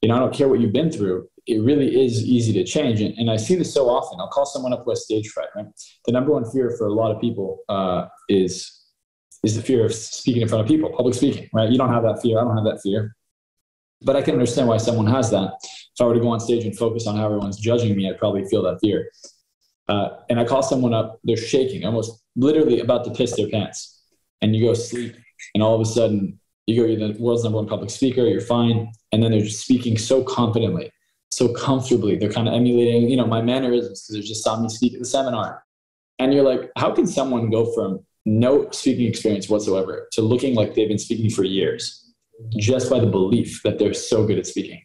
[0.00, 1.28] You know, I don't care what you've been through.
[1.46, 3.02] It really is easy to change.
[3.02, 4.18] And, and I see this so often.
[4.18, 5.66] I'll call someone up with stage fright, right?
[6.06, 8.81] The number one fear for a lot of people uh, is
[9.42, 11.70] is the fear of speaking in front of people, public speaking, right?
[11.70, 12.38] You don't have that fear.
[12.38, 13.16] I don't have that fear.
[14.02, 15.52] But I can understand why someone has that.
[15.62, 18.18] If I were to go on stage and focus on how everyone's judging me, I'd
[18.18, 19.10] probably feel that fear.
[19.88, 24.02] Uh, and I call someone up, they're shaking, almost literally about to piss their pants.
[24.40, 25.14] And you go sleep,
[25.54, 28.40] and all of a sudden, you go, you're the world's number one public speaker, you're
[28.40, 28.92] fine.
[29.12, 30.90] And then they're just speaking so confidently,
[31.30, 32.16] so comfortably.
[32.16, 35.00] They're kind of emulating, you know, my mannerisms because they just saw me speak at
[35.00, 35.64] the seminar.
[36.18, 40.74] And you're like, how can someone go from no speaking experience whatsoever to looking like
[40.74, 42.12] they've been speaking for years
[42.56, 44.82] just by the belief that they're so good at speaking.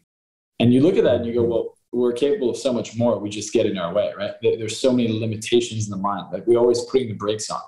[0.60, 3.20] And you look at that and you go, well, we're capable of so much more.
[3.20, 4.34] We just get in our way, right?
[4.42, 6.28] There's so many limitations in the mind.
[6.34, 7.62] Like we're always putting the brakes on.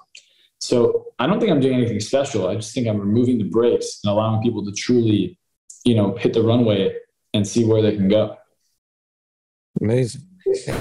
[0.59, 2.47] So I don't think I'm doing anything special.
[2.47, 5.39] I just think I'm removing the brakes and allowing people to truly,
[5.85, 6.95] you know, hit the runway
[7.33, 8.35] and see where they can go.
[9.81, 10.21] Amazing.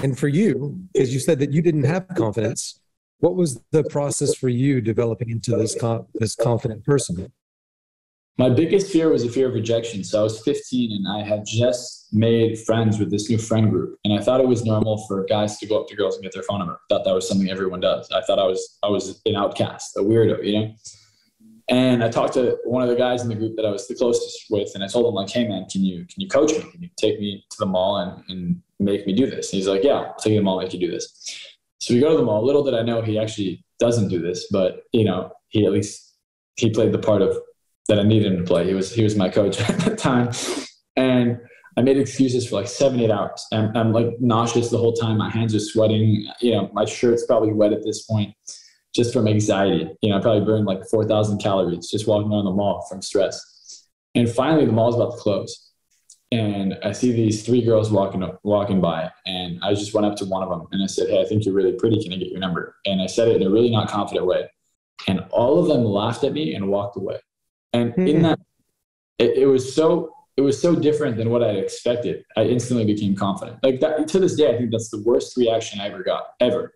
[0.03, 2.81] And for you, because you said that you didn't have confidence,
[3.21, 5.77] what was the process for you developing into this
[6.15, 7.33] this confident person?
[8.39, 10.05] My biggest fear was a fear of rejection.
[10.05, 13.99] So I was 15 and I had just made friends with this new friend group,
[14.05, 16.33] and I thought it was normal for guys to go up to girls and get
[16.33, 16.75] their phone number.
[16.75, 18.09] I thought that was something everyone does.
[18.13, 20.75] I thought I was I was an outcast, a weirdo, you know.
[21.71, 23.95] And I talked to one of the guys in the group that I was the
[23.95, 26.61] closest with, and I told him like, "Hey man, can you can you coach me?
[26.71, 29.69] Can you take me to the mall and, and make me do this?" And he's
[29.69, 32.11] like, "Yeah, I'll take you to the mall, make you do this." So we go
[32.11, 32.45] to the mall.
[32.45, 36.15] Little did I know he actually doesn't do this, but you know, he at least
[36.57, 37.37] he played the part of
[37.89, 38.67] that I needed him to play.
[38.67, 40.31] He was he was my coach at the time,
[40.97, 41.39] and
[41.77, 43.45] I made excuses for like seven eight hours.
[43.53, 45.19] And I'm like nauseous the whole time.
[45.19, 46.29] My hands are sweating.
[46.41, 48.35] You know, my shirt's probably wet at this point,
[48.95, 49.89] just from anxiety.
[50.03, 53.03] You know, I probably burned like four thousand calories just walking around the mall from
[53.03, 53.45] stress.
[54.15, 55.68] And finally, the mall's about to close
[56.31, 60.17] and I see these three girls walking up, walking by, and I just went up
[60.17, 62.03] to one of them and I said, "Hey, I think you're really pretty.
[62.03, 64.49] Can I get your number?" And I said it in a really not confident way,
[65.07, 67.19] and all of them laughed at me and walked away.
[67.73, 68.07] And mm-hmm.
[68.07, 68.41] in that,
[69.19, 72.25] it, it, was so it was so different than what I expected.
[72.37, 73.59] I instantly became confident.
[73.63, 76.75] Like that to this day, I think that's the worst reaction I ever got ever.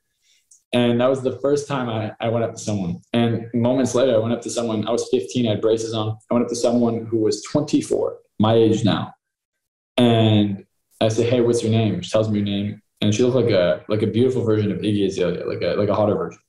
[0.74, 3.02] And that was the first time I, I went up to someone.
[3.12, 4.88] And moments later, I went up to someone.
[4.88, 6.16] I was 15, I had braces on.
[6.30, 9.12] I went up to someone who was 24, my age now
[9.96, 10.64] and
[11.00, 13.50] I say, "Hey, what's your name?" She tells me her name, and she looked like
[13.50, 16.40] a like a beautiful version of Iggy Azalea, like a like a hotter version.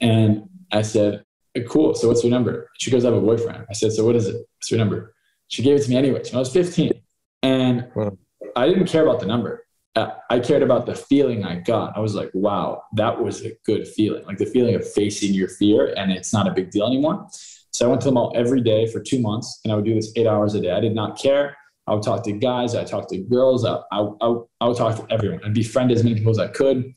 [0.00, 1.24] And I said,
[1.56, 1.94] uh, "Cool.
[1.94, 4.26] So what's your number?" She goes, "I have a boyfriend." I said, "So what is
[4.26, 4.36] it?
[4.36, 5.14] What's your number?"
[5.48, 6.22] She gave it to me anyway.
[6.32, 6.92] I was 15,
[7.42, 7.86] and
[8.56, 9.66] I didn't care about the number.
[9.96, 11.96] I cared about the feeling I got.
[11.96, 15.48] I was like, "Wow, that was a good feeling." Like the feeling of facing your
[15.48, 17.28] fear, and it's not a big deal anymore.
[17.70, 19.94] So I went to the mall every day for two months, and I would do
[19.94, 20.72] this eight hours a day.
[20.72, 24.08] I did not care I would talk to guys, I talk to girls, I, I,
[24.20, 25.40] I, I would talk to everyone.
[25.44, 26.94] I'd befriend as many people as I could.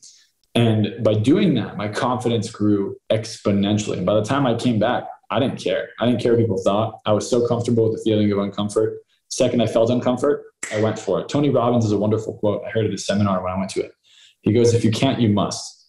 [0.54, 3.98] And by doing that, my confidence grew exponentially.
[3.98, 5.90] And by the time I came back, I didn't care.
[6.00, 7.00] I didn't care what people thought.
[7.04, 8.96] I was so comfortable with the feeling of uncomfort.
[9.28, 11.28] Second, I felt uncomfort, I went for it.
[11.28, 12.62] Tony Robbins is a wonderful quote.
[12.66, 13.92] I heard at a seminar when I went to it.
[14.40, 15.86] He goes, "If you can't, you must."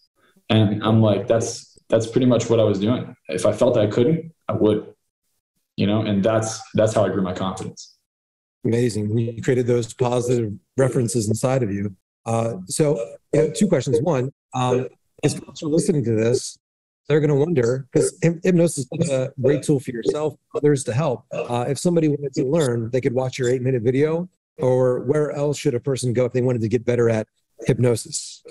[0.50, 3.14] And I'm like, that's that's pretty much what I was doing.
[3.28, 4.94] If I felt I couldn't, I would.
[5.76, 7.96] You know, and that's that's how I grew my confidence.
[8.64, 9.16] Amazing.
[9.16, 11.94] You created those positive references inside of you.
[12.26, 12.98] Uh, so,
[13.32, 14.00] you know, two questions.
[14.02, 14.88] One, um,
[15.22, 16.58] if folks are listening to this,
[17.08, 21.24] they're going to wonder because hypnosis is a great tool for yourself, others to help.
[21.32, 25.32] Uh, if somebody wanted to learn, they could watch your eight minute video, or where
[25.32, 27.26] else should a person go if they wanted to get better at
[27.66, 28.44] hypnosis?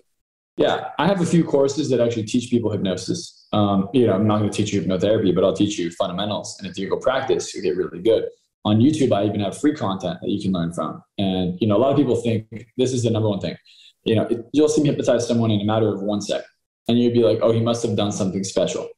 [0.57, 3.47] Yeah, I have a few courses that actually teach people hypnosis.
[3.53, 6.57] Um, you know, I'm not going to teach you hypnotherapy, but I'll teach you fundamentals.
[6.59, 8.25] And if you go practice, you get really good.
[8.65, 11.01] On YouTube, I even have free content that you can learn from.
[11.17, 12.45] And you know, a lot of people think
[12.77, 13.55] this is the number one thing.
[14.03, 16.45] You know, it, you'll see me hypnotize someone in a matter of one second,
[16.87, 18.89] and you'd be like, "Oh, he must have done something special."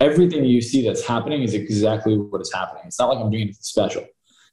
[0.00, 2.82] Everything you see that's happening is exactly what is happening.
[2.86, 4.04] It's not like I'm doing anything special.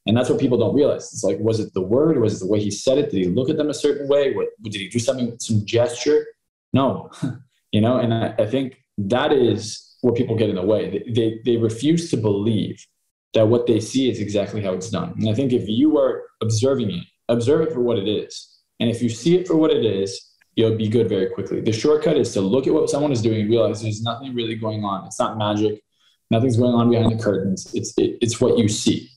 [0.05, 1.11] And that's what people don't realize.
[1.13, 2.19] It's like, was it the word?
[2.19, 3.11] Was it the way he said it?
[3.11, 4.33] Did he look at them a certain way?
[4.33, 6.25] What, did he do something, some gesture?
[6.73, 7.11] No,
[7.71, 10.89] you know, and I, I, think that is where people get in the way.
[10.89, 12.85] They, they, they refuse to believe
[13.33, 15.13] that what they see is exactly how it's done.
[15.17, 18.59] And I think if you are observing it, observe it for what it is.
[18.79, 21.61] And if you see it for what it is, you'll be good very quickly.
[21.61, 24.55] The shortcut is to look at what someone is doing and realize there's nothing really
[24.55, 25.05] going on.
[25.05, 25.81] It's not magic.
[26.31, 27.71] Nothing's going on behind the curtains.
[27.73, 29.09] It's, it, it's what you see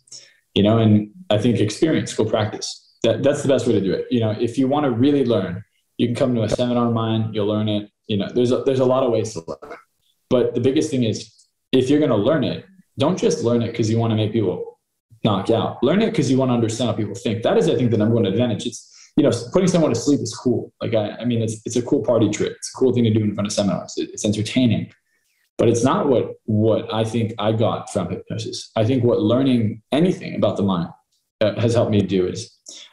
[0.55, 2.97] you know, and I think experience, go practice.
[3.03, 4.07] That, that's the best way to do it.
[4.11, 5.65] You know, if you want to really learn,
[5.99, 7.91] you can come to a seminar of mine, you'll learn it.
[8.07, 9.77] You know, there's a, there's a lot of ways to learn.
[10.29, 11.33] But the biggest thing is
[11.73, 12.65] if you're going to learn it,
[12.99, 14.79] don't just learn it because you want to make people
[15.25, 15.83] knock out.
[15.83, 17.43] Learn it because you want to understand how people think.
[17.43, 18.67] That is, I think, the number one advantage.
[18.67, 20.73] It's, you know, putting someone to sleep is cool.
[20.81, 22.53] Like, I, I mean, it's, it's a cool party trick.
[22.53, 23.95] It's a cool thing to do in front of seminars.
[23.97, 24.91] It, it's entertaining
[25.59, 28.71] but it's not what what I think I got from hypnosis.
[28.75, 30.89] I think what learning anything about the mind
[31.41, 32.51] uh, has helped me do is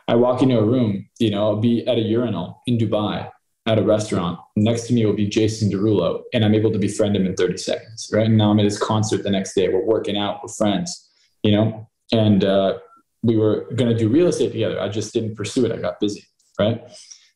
[0.07, 3.29] I walk into a room, you know, I'll be at a urinal in Dubai
[3.69, 4.39] at a restaurant.
[4.55, 7.57] Next to me will be Jason Derulo, and I'm able to befriend him in 30
[7.57, 8.09] seconds.
[8.11, 9.69] Right now I'm at his concert the next day.
[9.69, 11.07] We're working out with friends,
[11.43, 12.79] you know, and uh,
[13.21, 14.81] we were going to do real estate together.
[14.81, 15.71] I just didn't pursue it.
[15.71, 16.25] I got busy,
[16.57, 16.81] right?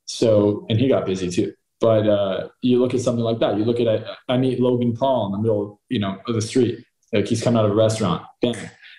[0.05, 1.53] So, and he got busy too.
[1.79, 3.57] But uh, you look at something like that.
[3.57, 6.83] You look at I meet Logan Paul in the middle, you know, of the street.
[7.11, 8.25] Like he's coming out of a restaurant.
[8.41, 8.55] Bang!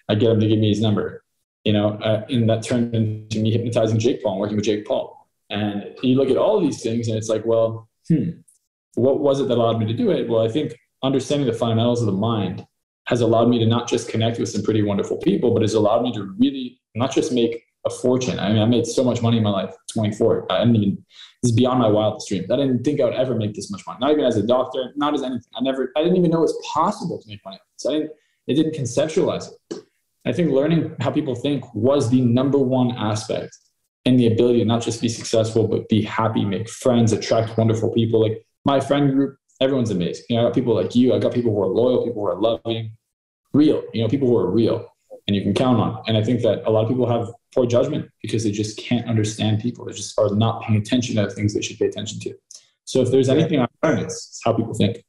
[0.08, 1.24] I get him to give me his number.
[1.64, 4.86] You know, uh, and that turned into me hypnotizing Jake Paul and working with Jake
[4.86, 5.13] Paul.
[5.54, 8.30] And you look at all these things, and it's like, well, hmm,
[8.94, 10.28] what was it that allowed me to do it?
[10.28, 12.66] Well, I think understanding the fundamentals of the mind
[13.06, 16.02] has allowed me to not just connect with some pretty wonderful people, but has allowed
[16.02, 18.38] me to really not just make a fortune.
[18.38, 20.50] I mean, I made so much money in my life, 24.
[20.50, 21.04] I didn't even
[21.42, 22.50] this is beyond my wildest dreams.
[22.50, 23.98] I didn't think I would ever make this much money.
[24.00, 25.52] Not even as a doctor, not as anything.
[25.54, 27.58] I never, I didn't even know it was possible to make money.
[27.76, 28.12] So I didn't,
[28.46, 29.84] it didn't conceptualize it.
[30.24, 33.58] I think learning how people think was the number one aspect
[34.06, 37.90] and the ability to not just be successful, but be happy, make friends, attract wonderful
[37.92, 38.20] people.
[38.20, 40.24] Like my friend group, everyone's amazing.
[40.28, 41.14] You know, I got people like you.
[41.14, 42.92] I got people who are loyal, people who are loving,
[43.52, 44.86] real, you know, people who are real
[45.26, 46.02] and you can count on.
[46.06, 49.08] And I think that a lot of people have poor judgment because they just can't
[49.08, 49.84] understand people.
[49.84, 52.34] They just are not paying attention to the things they should pay attention to.
[52.84, 55.02] So if there's anything I learned, it's how people think.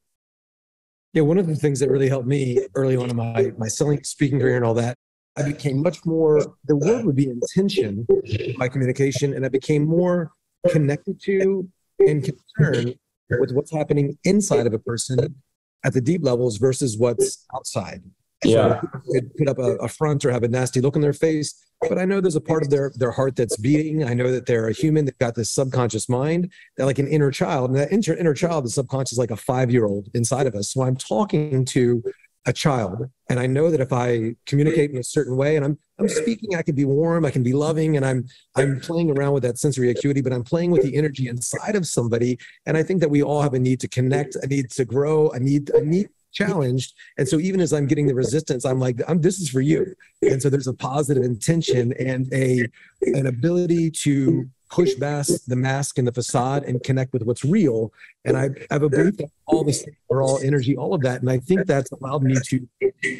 [1.14, 4.04] Yeah, one of the things that really helped me early on in my my selling,
[4.04, 4.98] speaking career, and all that,
[5.38, 6.46] I became much more.
[6.66, 10.32] The word would be intention in my communication, and I became more
[10.70, 11.70] connected to
[12.00, 12.96] and concerned
[13.30, 15.36] with what's happening inside of a person
[15.84, 18.04] at the deep levels versus what's outside.
[18.44, 18.82] Yeah.
[18.82, 21.66] So could put up a, a, front or have a nasty look on their face,
[21.82, 24.04] but I know there's a part of their their heart that's beating.
[24.04, 25.06] I know that they're a human.
[25.06, 26.52] They've got this subconscious mind.
[26.76, 29.72] They're like an inner child, and that inner inner child, the subconscious, like a five
[29.72, 30.72] year old inside of us.
[30.72, 32.04] So I'm talking to
[32.46, 35.78] a child, and I know that if I communicate in a certain way, and I'm
[35.98, 39.34] I'm speaking, I can be warm, I can be loving, and I'm I'm playing around
[39.34, 42.38] with that sensory acuity, but I'm playing with the energy inside of somebody.
[42.66, 45.30] And I think that we all have a need to connect, a need to grow,
[45.30, 46.94] a need a need challenged.
[47.18, 49.96] And so even as I'm getting the resistance, I'm like, I'm, this is for you.
[50.22, 52.68] And so there's a positive intention and a
[53.02, 57.94] an ability to push past the mask and the facade and connect with what's real.
[58.24, 61.22] And I, have a belief that all this are all energy, all of that.
[61.22, 62.68] And I think that's allowed me to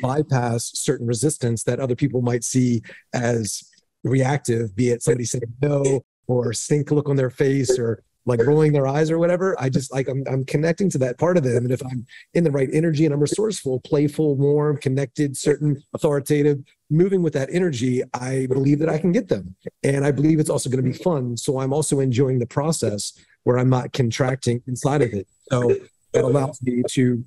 [0.02, 2.82] bypass certain resistance that other people might see
[3.14, 3.64] as
[4.04, 8.74] reactive, be it somebody saying no or stink look on their face or like rolling
[8.74, 9.56] their eyes or whatever.
[9.60, 11.58] I just like I'm I'm connecting to that part of them.
[11.58, 16.60] And if I'm in the right energy and I'm resourceful, playful, warm, connected, certain, authoritative,
[16.90, 19.56] moving with that energy, I believe that I can get them.
[19.84, 21.38] And I believe it's also going to be fun.
[21.38, 25.28] So I'm also enjoying the process where I'm not contracting inside of it.
[25.52, 25.76] So
[26.14, 27.24] that allows me to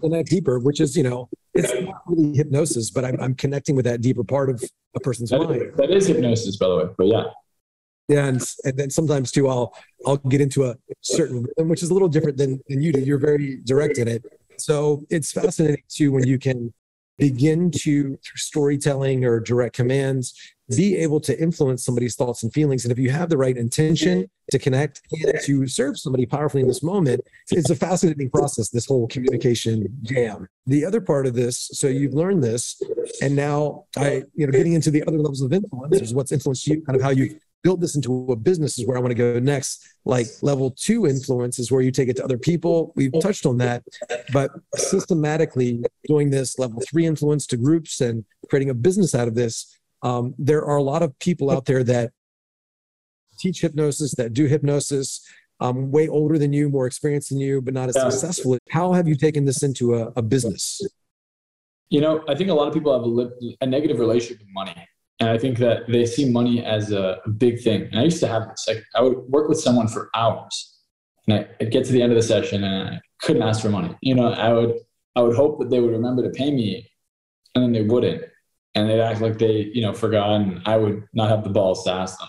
[0.00, 3.84] connect deeper, which is, you know, it's not really hypnosis, but I'm, I'm connecting with
[3.84, 4.62] that deeper part of
[4.96, 5.62] a person's that mind.
[5.62, 6.84] Is, that is hypnosis, by the way.
[6.96, 7.24] But yeah,
[8.08, 11.92] yeah, and, and then sometimes too, I'll I'll get into a certain which is a
[11.92, 13.00] little different than than you do.
[13.00, 14.24] You're very direct in it,
[14.58, 16.72] so it's fascinating too when you can
[17.18, 20.34] begin to through storytelling or direct commands
[20.74, 22.84] be able to influence somebody's thoughts and feelings.
[22.84, 26.68] And if you have the right intention to connect and to serve somebody powerfully in
[26.68, 30.48] this moment, it's a fascinating process, this whole communication jam.
[30.66, 32.80] The other part of this, so you've learned this,
[33.20, 36.66] and now I, you know, getting into the other levels of influence is what's influenced
[36.66, 39.14] you, kind of how you build this into a business is where I want to
[39.16, 39.88] go next.
[40.04, 42.92] Like level two influence is where you take it to other people.
[42.94, 43.82] We've touched on that,
[44.32, 49.34] but systematically doing this level three influence to groups and creating a business out of
[49.34, 49.76] this.
[50.02, 52.12] Um, there are a lot of people out there that
[53.38, 55.26] teach hypnosis, that do hypnosis,
[55.60, 58.10] um, way older than you, more experienced than you, but not as Yeah.
[58.10, 58.58] successful.
[58.68, 60.82] How have you taken this into a, a business?
[61.88, 64.48] You know, I think a lot of people have a, li- a negative relationship with
[64.52, 64.74] money.
[65.20, 67.82] And I think that they see money as a, big thing.
[67.90, 68.64] And I used to have this.
[68.66, 70.78] Like, I would work with someone for hours,
[71.26, 73.96] and I'd get to the end of the session, and I couldn't ask for money.
[74.00, 74.74] You know, I would
[75.16, 76.90] I would hope that they would remember to pay me,
[77.54, 78.22] and then they wouldn't,
[78.74, 81.84] and they'd act like they you know forgot, and I would not have the balls
[81.84, 82.28] to ask them.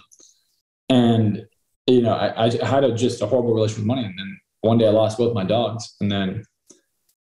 [0.90, 1.46] And
[1.88, 4.78] you know, I, I had a, just a horrible relationship with money, and then one
[4.78, 6.44] day I lost both my dogs, and then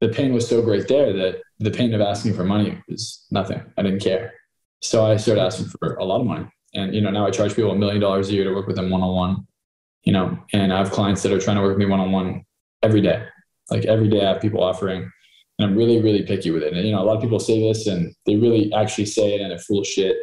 [0.01, 3.61] the pain was so great there that the pain of asking for money was nothing.
[3.77, 4.33] I didn't care.
[4.81, 6.47] So I started asking for a lot of money.
[6.73, 8.75] And, you know, now I charge people a million dollars a year to work with
[8.75, 9.47] them one on one,
[10.03, 12.11] you know, and I have clients that are trying to work with me one on
[12.11, 12.43] one
[12.81, 13.23] every day.
[13.69, 15.09] Like every day I have people offering,
[15.59, 16.73] and I'm really, really picky with it.
[16.73, 19.41] And, you know, a lot of people say this and they really actually say it
[19.41, 20.17] and they're full of shit.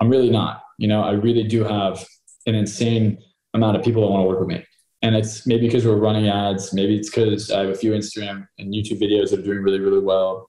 [0.00, 0.62] I'm really not.
[0.78, 2.06] You know, I really do have
[2.46, 3.18] an insane
[3.54, 4.64] amount of people that want to work with me.
[5.02, 8.46] And it's maybe because we're running ads, maybe it's because I have a few Instagram
[8.58, 10.48] and YouTube videos that are doing really, really well.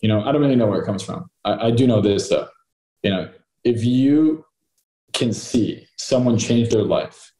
[0.00, 1.26] You know, I don't really know where it comes from.
[1.44, 2.48] I, I do know this though.
[3.04, 3.30] You know,
[3.62, 4.44] if you
[5.12, 7.32] can see someone change their life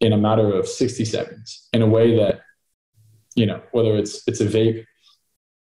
[0.00, 2.40] in a matter of 60 seconds in a way that,
[3.36, 4.84] you know, whether it's it's a vape,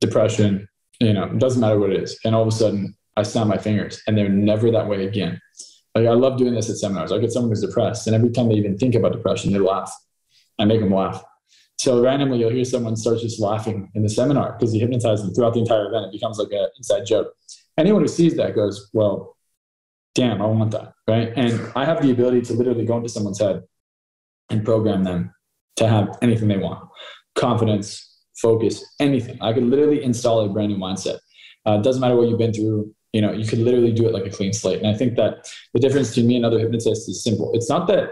[0.00, 0.68] depression,
[1.00, 2.20] you know, it doesn't matter what it is.
[2.24, 5.40] And all of a sudden I snap my fingers and they're never that way again.
[5.94, 7.10] Like I love doing this at seminars.
[7.10, 9.92] I get someone who's depressed, and every time they even think about depression, they laugh.
[10.58, 11.24] I make them laugh.
[11.80, 15.34] So randomly, you'll hear someone start just laughing in the seminar because you hypnotize them
[15.34, 16.06] throughout the entire event.
[16.06, 17.34] It becomes like an inside joke.
[17.80, 19.36] Anyone who sees that goes, "Well,
[20.14, 21.32] damn, I want that." Right?
[21.34, 23.62] And I have the ability to literally go into someone's head
[24.50, 25.34] and program them
[25.76, 26.88] to have anything they want:
[27.34, 29.38] confidence, focus, anything.
[29.40, 31.18] I could literally install a brand new mindset.
[31.66, 32.94] Uh, doesn't matter what you've been through.
[33.12, 34.78] You know, you could literally do it like a clean slate.
[34.78, 37.50] And I think that the difference between me and other hypnotists is simple.
[37.54, 38.10] It's not that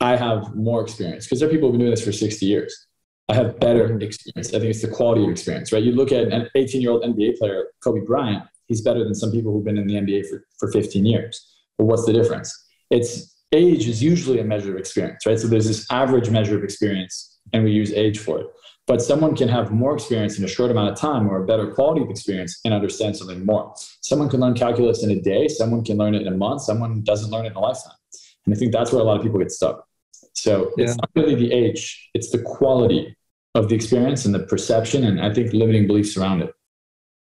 [0.00, 2.86] I have more experience because there are people who've been doing this for 60 years.
[3.28, 4.48] I have better experience.
[4.48, 5.82] I think it's the quality of experience, right?
[5.82, 9.30] You look at an 18 year old NBA player, Kobe Bryant, he's better than some
[9.30, 11.54] people who've been in the NBA for, for 15 years.
[11.78, 12.52] But what's the difference?
[12.90, 15.38] It's age is usually a measure of experience, right?
[15.38, 18.46] So there's this average measure of experience, and we use age for it.
[18.86, 21.72] But someone can have more experience in a short amount of time or a better
[21.72, 23.74] quality of experience and understand something more.
[24.02, 27.02] Someone can learn calculus in a day, someone can learn it in a month, someone
[27.02, 27.96] doesn't learn it in a lifetime.
[28.44, 29.86] And I think that's where a lot of people get stuck.
[30.34, 30.84] So Yeah.
[30.84, 33.16] it's not really the age, it's the quality
[33.54, 36.52] of the experience and the perception, and I think limiting beliefs around it.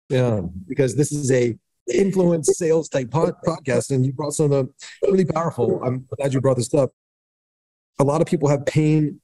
[0.09, 1.57] Yeah, because this is a
[1.91, 4.69] influence sales type pod- podcast, and you brought something
[5.03, 5.81] really powerful.
[5.83, 6.91] I'm glad you brought this up.
[7.99, 9.19] A lot of people have pain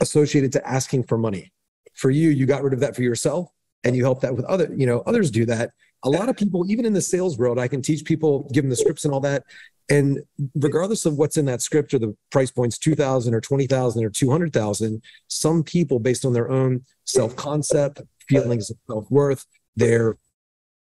[0.00, 1.52] associated to asking for money.
[1.94, 3.50] For you, you got rid of that for yourself,
[3.84, 4.72] and you help that with other.
[4.74, 5.70] You know, others do that.
[6.04, 8.70] A lot of people, even in the sales world, I can teach people, give them
[8.70, 9.42] the scripts and all that.
[9.90, 10.20] And
[10.54, 15.02] regardless of what's in that script or the price points, 2000 or 20,000 or 200,000,
[15.28, 19.44] some people, based on their own self concept, feelings of self worth,
[19.76, 20.16] their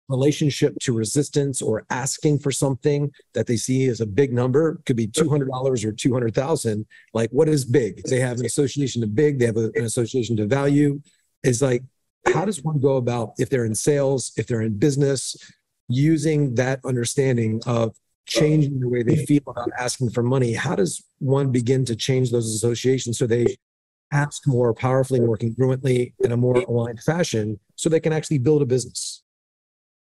[0.08, 4.96] relationship to resistance or asking for something that they see as a big number could
[4.96, 8.02] be $200 or 200,000 like what is big?
[8.04, 11.00] They have an association to big they have a- an association to value.
[11.42, 11.82] Is like
[12.32, 15.36] how does one go about if they're in sales if they're in business
[15.88, 20.52] using that understanding of changing the way they feel about asking for money?
[20.52, 23.56] How does one begin to change those associations so they
[24.12, 28.62] ask more powerfully more congruently in a more aligned fashion so they can actually build
[28.62, 29.22] a business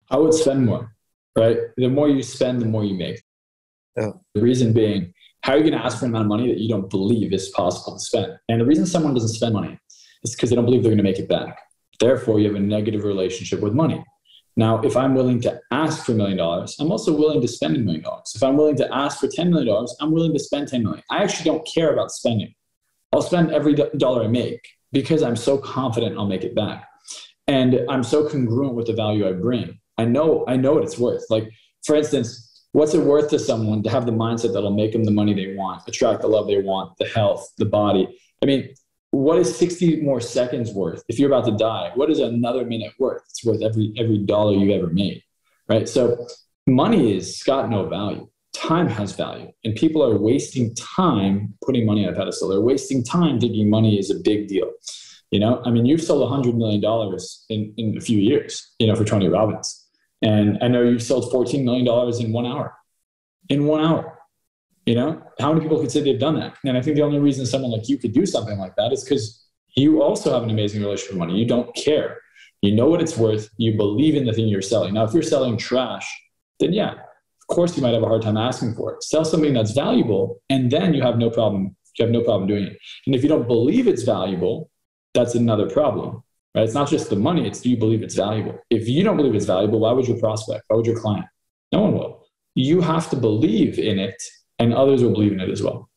[0.09, 0.95] I would spend more,
[1.35, 1.57] right?
[1.77, 3.23] The more you spend, the more you make.
[3.97, 4.11] Yeah.
[4.35, 6.59] The reason being, how are you going to ask for an amount of money that
[6.59, 8.33] you don't believe is possible to spend?
[8.49, 9.79] And the reason someone doesn't spend money
[10.23, 11.59] is because they don't believe they're going to make it back.
[11.99, 14.03] Therefore, you have a negative relationship with money.
[14.57, 17.75] Now, if I'm willing to ask for a million dollars, I'm also willing to spend
[17.75, 18.31] a million dollars.
[18.35, 21.03] If I'm willing to ask for $10 million, I'm willing to spend 10 million.
[21.09, 22.53] I actually don't care about spending.
[23.15, 24.59] I'll spend every dollar I make
[24.91, 26.85] because I'm so confident I'll make it back.
[27.47, 29.79] And I'm so congruent with the value I bring.
[29.97, 31.23] I know, I know what it's worth.
[31.29, 31.49] Like,
[31.85, 35.11] for instance, what's it worth to someone to have the mindset that'll make them the
[35.11, 38.05] money they want, attract the love they want, the health, the body?
[38.43, 38.73] I mean,
[39.11, 41.91] what is 60 more seconds worth if you're about to die?
[41.95, 43.21] What is another minute worth?
[43.29, 45.23] It's worth every every dollar you've ever made.
[45.69, 45.87] Right.
[45.87, 46.27] So
[46.67, 48.27] money is got no value.
[48.55, 49.51] Time has value.
[49.63, 52.49] And people are wasting time putting money on a pedestal.
[52.49, 54.71] They're wasting time thinking money is a big deal.
[55.31, 56.81] You know, I mean, you've sold $100 million
[57.49, 59.85] in, in a few years, you know, for Tony Robbins.
[60.21, 61.85] And I know you've sold $14 million
[62.23, 62.73] in one hour.
[63.49, 64.19] In one hour.
[64.85, 66.55] You know, how many people could say they've done that?
[66.63, 69.03] And I think the only reason someone like you could do something like that is
[69.03, 69.45] because
[69.75, 71.37] you also have an amazing relationship with money.
[71.37, 72.19] You don't care.
[72.61, 73.49] You know what it's worth.
[73.57, 74.93] You believe in the thing you're selling.
[74.93, 76.07] Now, if you're selling trash,
[76.59, 76.95] then yeah,
[77.47, 79.03] of course you might have a hard time asking for it.
[79.03, 81.75] Sell something that's valuable, and then you have no problem.
[81.97, 82.77] You have no problem doing it.
[83.05, 84.69] And if you don't believe it's valuable,
[85.13, 86.23] that's another problem.
[86.53, 86.63] Right?
[86.63, 88.57] It's not just the money, it's do you believe it's valuable?
[88.69, 90.63] If you don't believe it's valuable, why would your prospect?
[90.67, 91.25] Why would your client?
[91.71, 92.25] No one will.
[92.55, 94.21] You have to believe in it
[94.59, 95.89] and others will believe in it as well.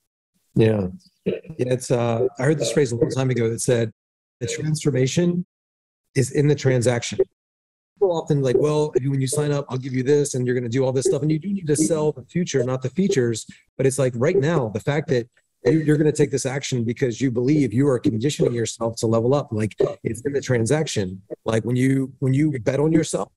[0.54, 0.88] Yeah.
[1.24, 1.34] Yeah.
[1.58, 3.92] It's uh I heard this phrase a long time ago that said
[4.40, 5.46] the transformation
[6.14, 7.20] is in the transaction.
[7.98, 10.68] People often like, well, when you sign up, I'll give you this and you're gonna
[10.68, 11.22] do all this stuff.
[11.22, 13.46] And you do need to sell the future, not the features.
[13.76, 15.28] But it's like right now, the fact that
[15.64, 19.34] you're going to take this action because you believe you are conditioning yourself to level
[19.34, 19.74] up like
[20.04, 23.30] it's in the transaction like when you when you bet on yourself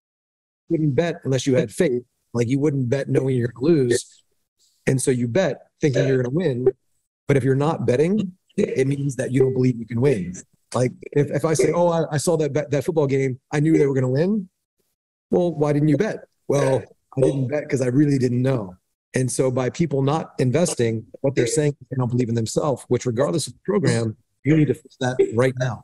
[0.70, 2.03] you wouldn't bet unless you had faith
[2.34, 4.22] like you wouldn't bet knowing you're going to lose
[4.88, 6.68] and so you bet thinking you're going to win.
[7.28, 10.36] But if you're not betting, it means that you don't believe you can win.
[10.74, 13.78] Like if, if I say, oh, I, I saw that that football game, I knew
[13.78, 14.49] they were going to win.
[15.32, 16.26] Well, why didn't you bet?
[16.48, 16.84] Well,
[17.18, 18.76] I didn't bet because I really didn't know.
[19.14, 23.06] And so by people not investing, what they're saying they don't believe in themselves, which
[23.06, 25.84] regardless of the program, you need to fix that right now.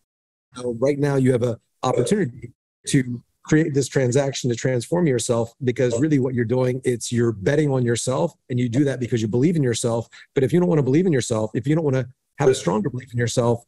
[0.55, 2.53] So right now you have an opportunity
[2.87, 7.71] to create this transaction to transform yourself because really what you're doing it's you're betting
[7.71, 10.67] on yourself and you do that because you believe in yourself but if you don't
[10.67, 12.05] want to believe in yourself if you don't want to
[12.39, 13.63] have a stronger belief in yourself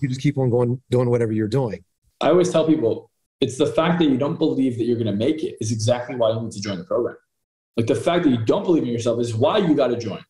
[0.00, 1.84] you just keep on going doing whatever you're doing
[2.20, 3.10] i always tell people
[3.42, 6.16] it's the fact that you don't believe that you're going to make it is exactly
[6.16, 7.16] why you need to join the program
[7.76, 10.24] like the fact that you don't believe in yourself is why you got to join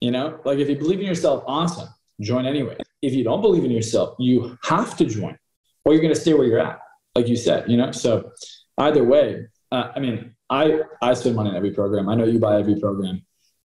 [0.00, 1.88] you know like if you believe in yourself awesome
[2.20, 5.36] join anyway if you don't believe in yourself you have to join
[5.84, 6.80] or you're going to stay where you're at
[7.16, 7.90] like you said, you know.
[7.92, 8.30] So
[8.78, 12.08] either way, uh, I mean, I I spend money on every program.
[12.08, 13.24] I know you buy every program,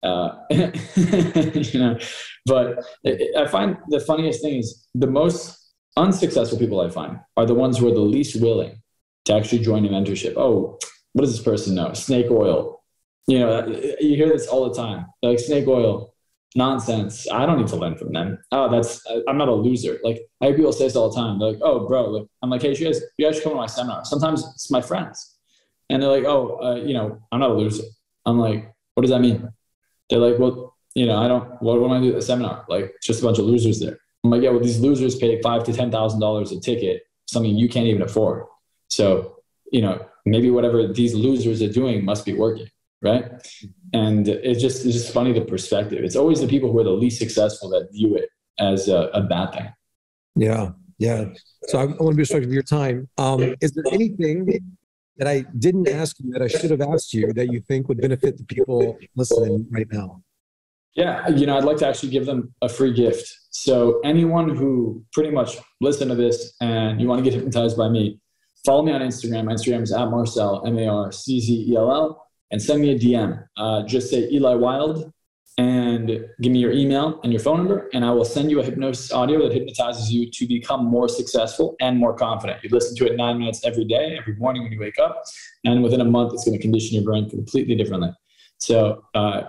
[0.04, 1.98] uh, you know.
[2.46, 5.65] But it, I find the funniest thing is the most
[5.98, 8.82] unsuccessful people I find are the ones who are the least willing
[9.26, 10.34] to actually join a mentorship.
[10.38, 10.78] Oh,
[11.14, 11.94] what does this person know?
[11.94, 12.84] Snake oil.
[13.28, 13.66] You know,
[14.00, 15.08] you hear this all the time.
[15.24, 16.14] like snake oil
[16.56, 17.28] nonsense.
[17.32, 18.38] I don't need to learn from them.
[18.52, 20.00] Oh, that's I'm not a loser.
[20.04, 21.40] Like I hear people say this all the time.
[21.40, 22.10] They're like, oh, bro.
[22.10, 24.06] Like, I'm like, hey, you guys, you guys should come to my seminar.
[24.06, 25.36] Sometimes it's my friends,
[25.90, 27.84] and they're like, oh, uh, you know, I'm not a loser.
[28.26, 29.50] I'm like, what does that mean?
[30.10, 31.62] They're like, well, you know, I don't.
[31.62, 32.66] What, what am I do at the seminar?
[32.70, 33.98] Like, just a bunch of losers there.
[34.26, 37.56] I'm like, yeah, well, these losers pay five to ten thousand dollars a ticket, something
[37.56, 38.46] you can't even afford.
[38.90, 39.38] So,
[39.72, 42.68] you know, maybe whatever these losers are doing must be working
[43.06, 43.26] right?
[43.94, 46.04] And it's just it's just funny the perspective.
[46.04, 49.22] It's always the people who are the least successful that view it as a, a
[49.22, 49.74] bad thing.
[50.36, 51.26] Yeah, yeah.
[51.68, 53.08] So I, want to be respectful of your time.
[53.18, 54.48] Um, is there anything
[55.18, 58.02] that I didn't ask you that I should have asked you that you think would
[58.02, 60.22] benefit the people listening right now?
[60.96, 63.32] Yeah, you know, I'd like to actually give them a free gift.
[63.52, 67.90] So anyone who pretty much listen to this and you want to get hypnotized by
[67.90, 68.20] me,
[68.66, 69.46] follow me on Instagram.
[69.46, 72.82] My Instagram is at Marczell M A R C Z E L L and send
[72.82, 73.46] me a DM.
[73.58, 75.12] Uh, just say Eli Wilde
[75.58, 76.08] and
[76.42, 79.12] give me your email and your phone number, and I will send you a hypnosis
[79.12, 82.62] audio that hypnotizes you to become more successful and more confident.
[82.64, 85.24] You listen to it nine minutes every day, every morning when you wake up,
[85.64, 88.12] and within a month, it's going to condition your brain completely differently.
[88.58, 89.44] So, uh,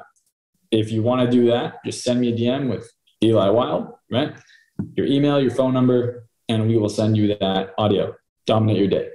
[0.77, 2.91] if you want to do that, just send me a DM with
[3.23, 4.35] Eli Wilde, right?
[4.95, 8.15] Your email, your phone number, and we will send you that audio.
[8.47, 9.09] Dominate your day.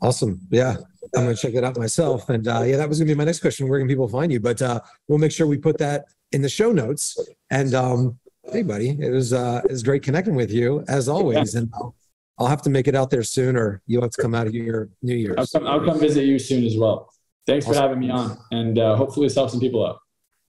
[0.00, 0.40] Awesome.
[0.50, 0.76] Yeah.
[1.14, 2.28] I'm going to check it out myself.
[2.28, 3.68] And uh, yeah, that was going to be my next question.
[3.68, 4.40] Where can people find you?
[4.40, 7.16] But uh, we'll make sure we put that in the show notes.
[7.50, 8.18] And um,
[8.50, 11.54] hey, buddy, it was uh, it was great connecting with you as always.
[11.54, 11.94] And I'll,
[12.38, 14.54] I'll have to make it out there soon, or you'll have to come out of
[14.54, 15.36] your New Year's.
[15.38, 17.10] I'll come, I'll come visit you soon as well.
[17.46, 17.74] Thanks awesome.
[17.74, 19.98] for having me on, and uh, hopefully this helps some people out.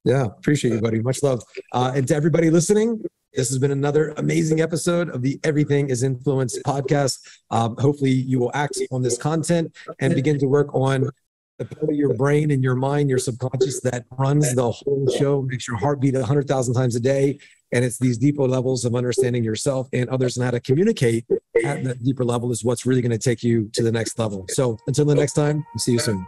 [0.06, 1.00] Yeah, appreciate you, buddy.
[1.00, 1.42] Much love.
[1.72, 3.02] Uh, and to everybody listening,
[3.34, 7.18] this has been another amazing episode of the Everything is Influence podcast.
[7.50, 11.10] Um, hopefully, you will act on this content and begin to work on
[11.58, 15.42] the part of your brain and your mind, your subconscious that runs the whole show,
[15.42, 17.38] makes your heart beat 100,000 times a day.
[17.72, 21.26] And it's these deeper levels of understanding yourself and others and how to communicate
[21.64, 24.46] at that deeper level is what's really going to take you to the next level.
[24.50, 26.24] So until the next time, see you soon.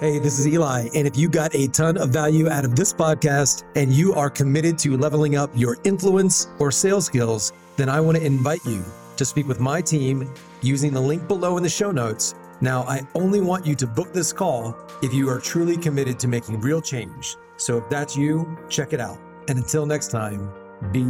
[0.00, 0.88] Hey, this is Eli.
[0.94, 4.28] And if you got a ton of value out of this podcast and you are
[4.28, 8.84] committed to leveling up your influence or sales skills, then I want to invite you
[9.16, 12.34] to speak with my team using the link below in the show notes.
[12.60, 16.28] Now, I only want you to book this call if you are truly committed to
[16.28, 17.36] making real change.
[17.56, 19.18] So if that's you, check it out.
[19.48, 20.50] And until next time,
[20.90, 21.04] be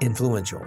[0.00, 0.64] influential.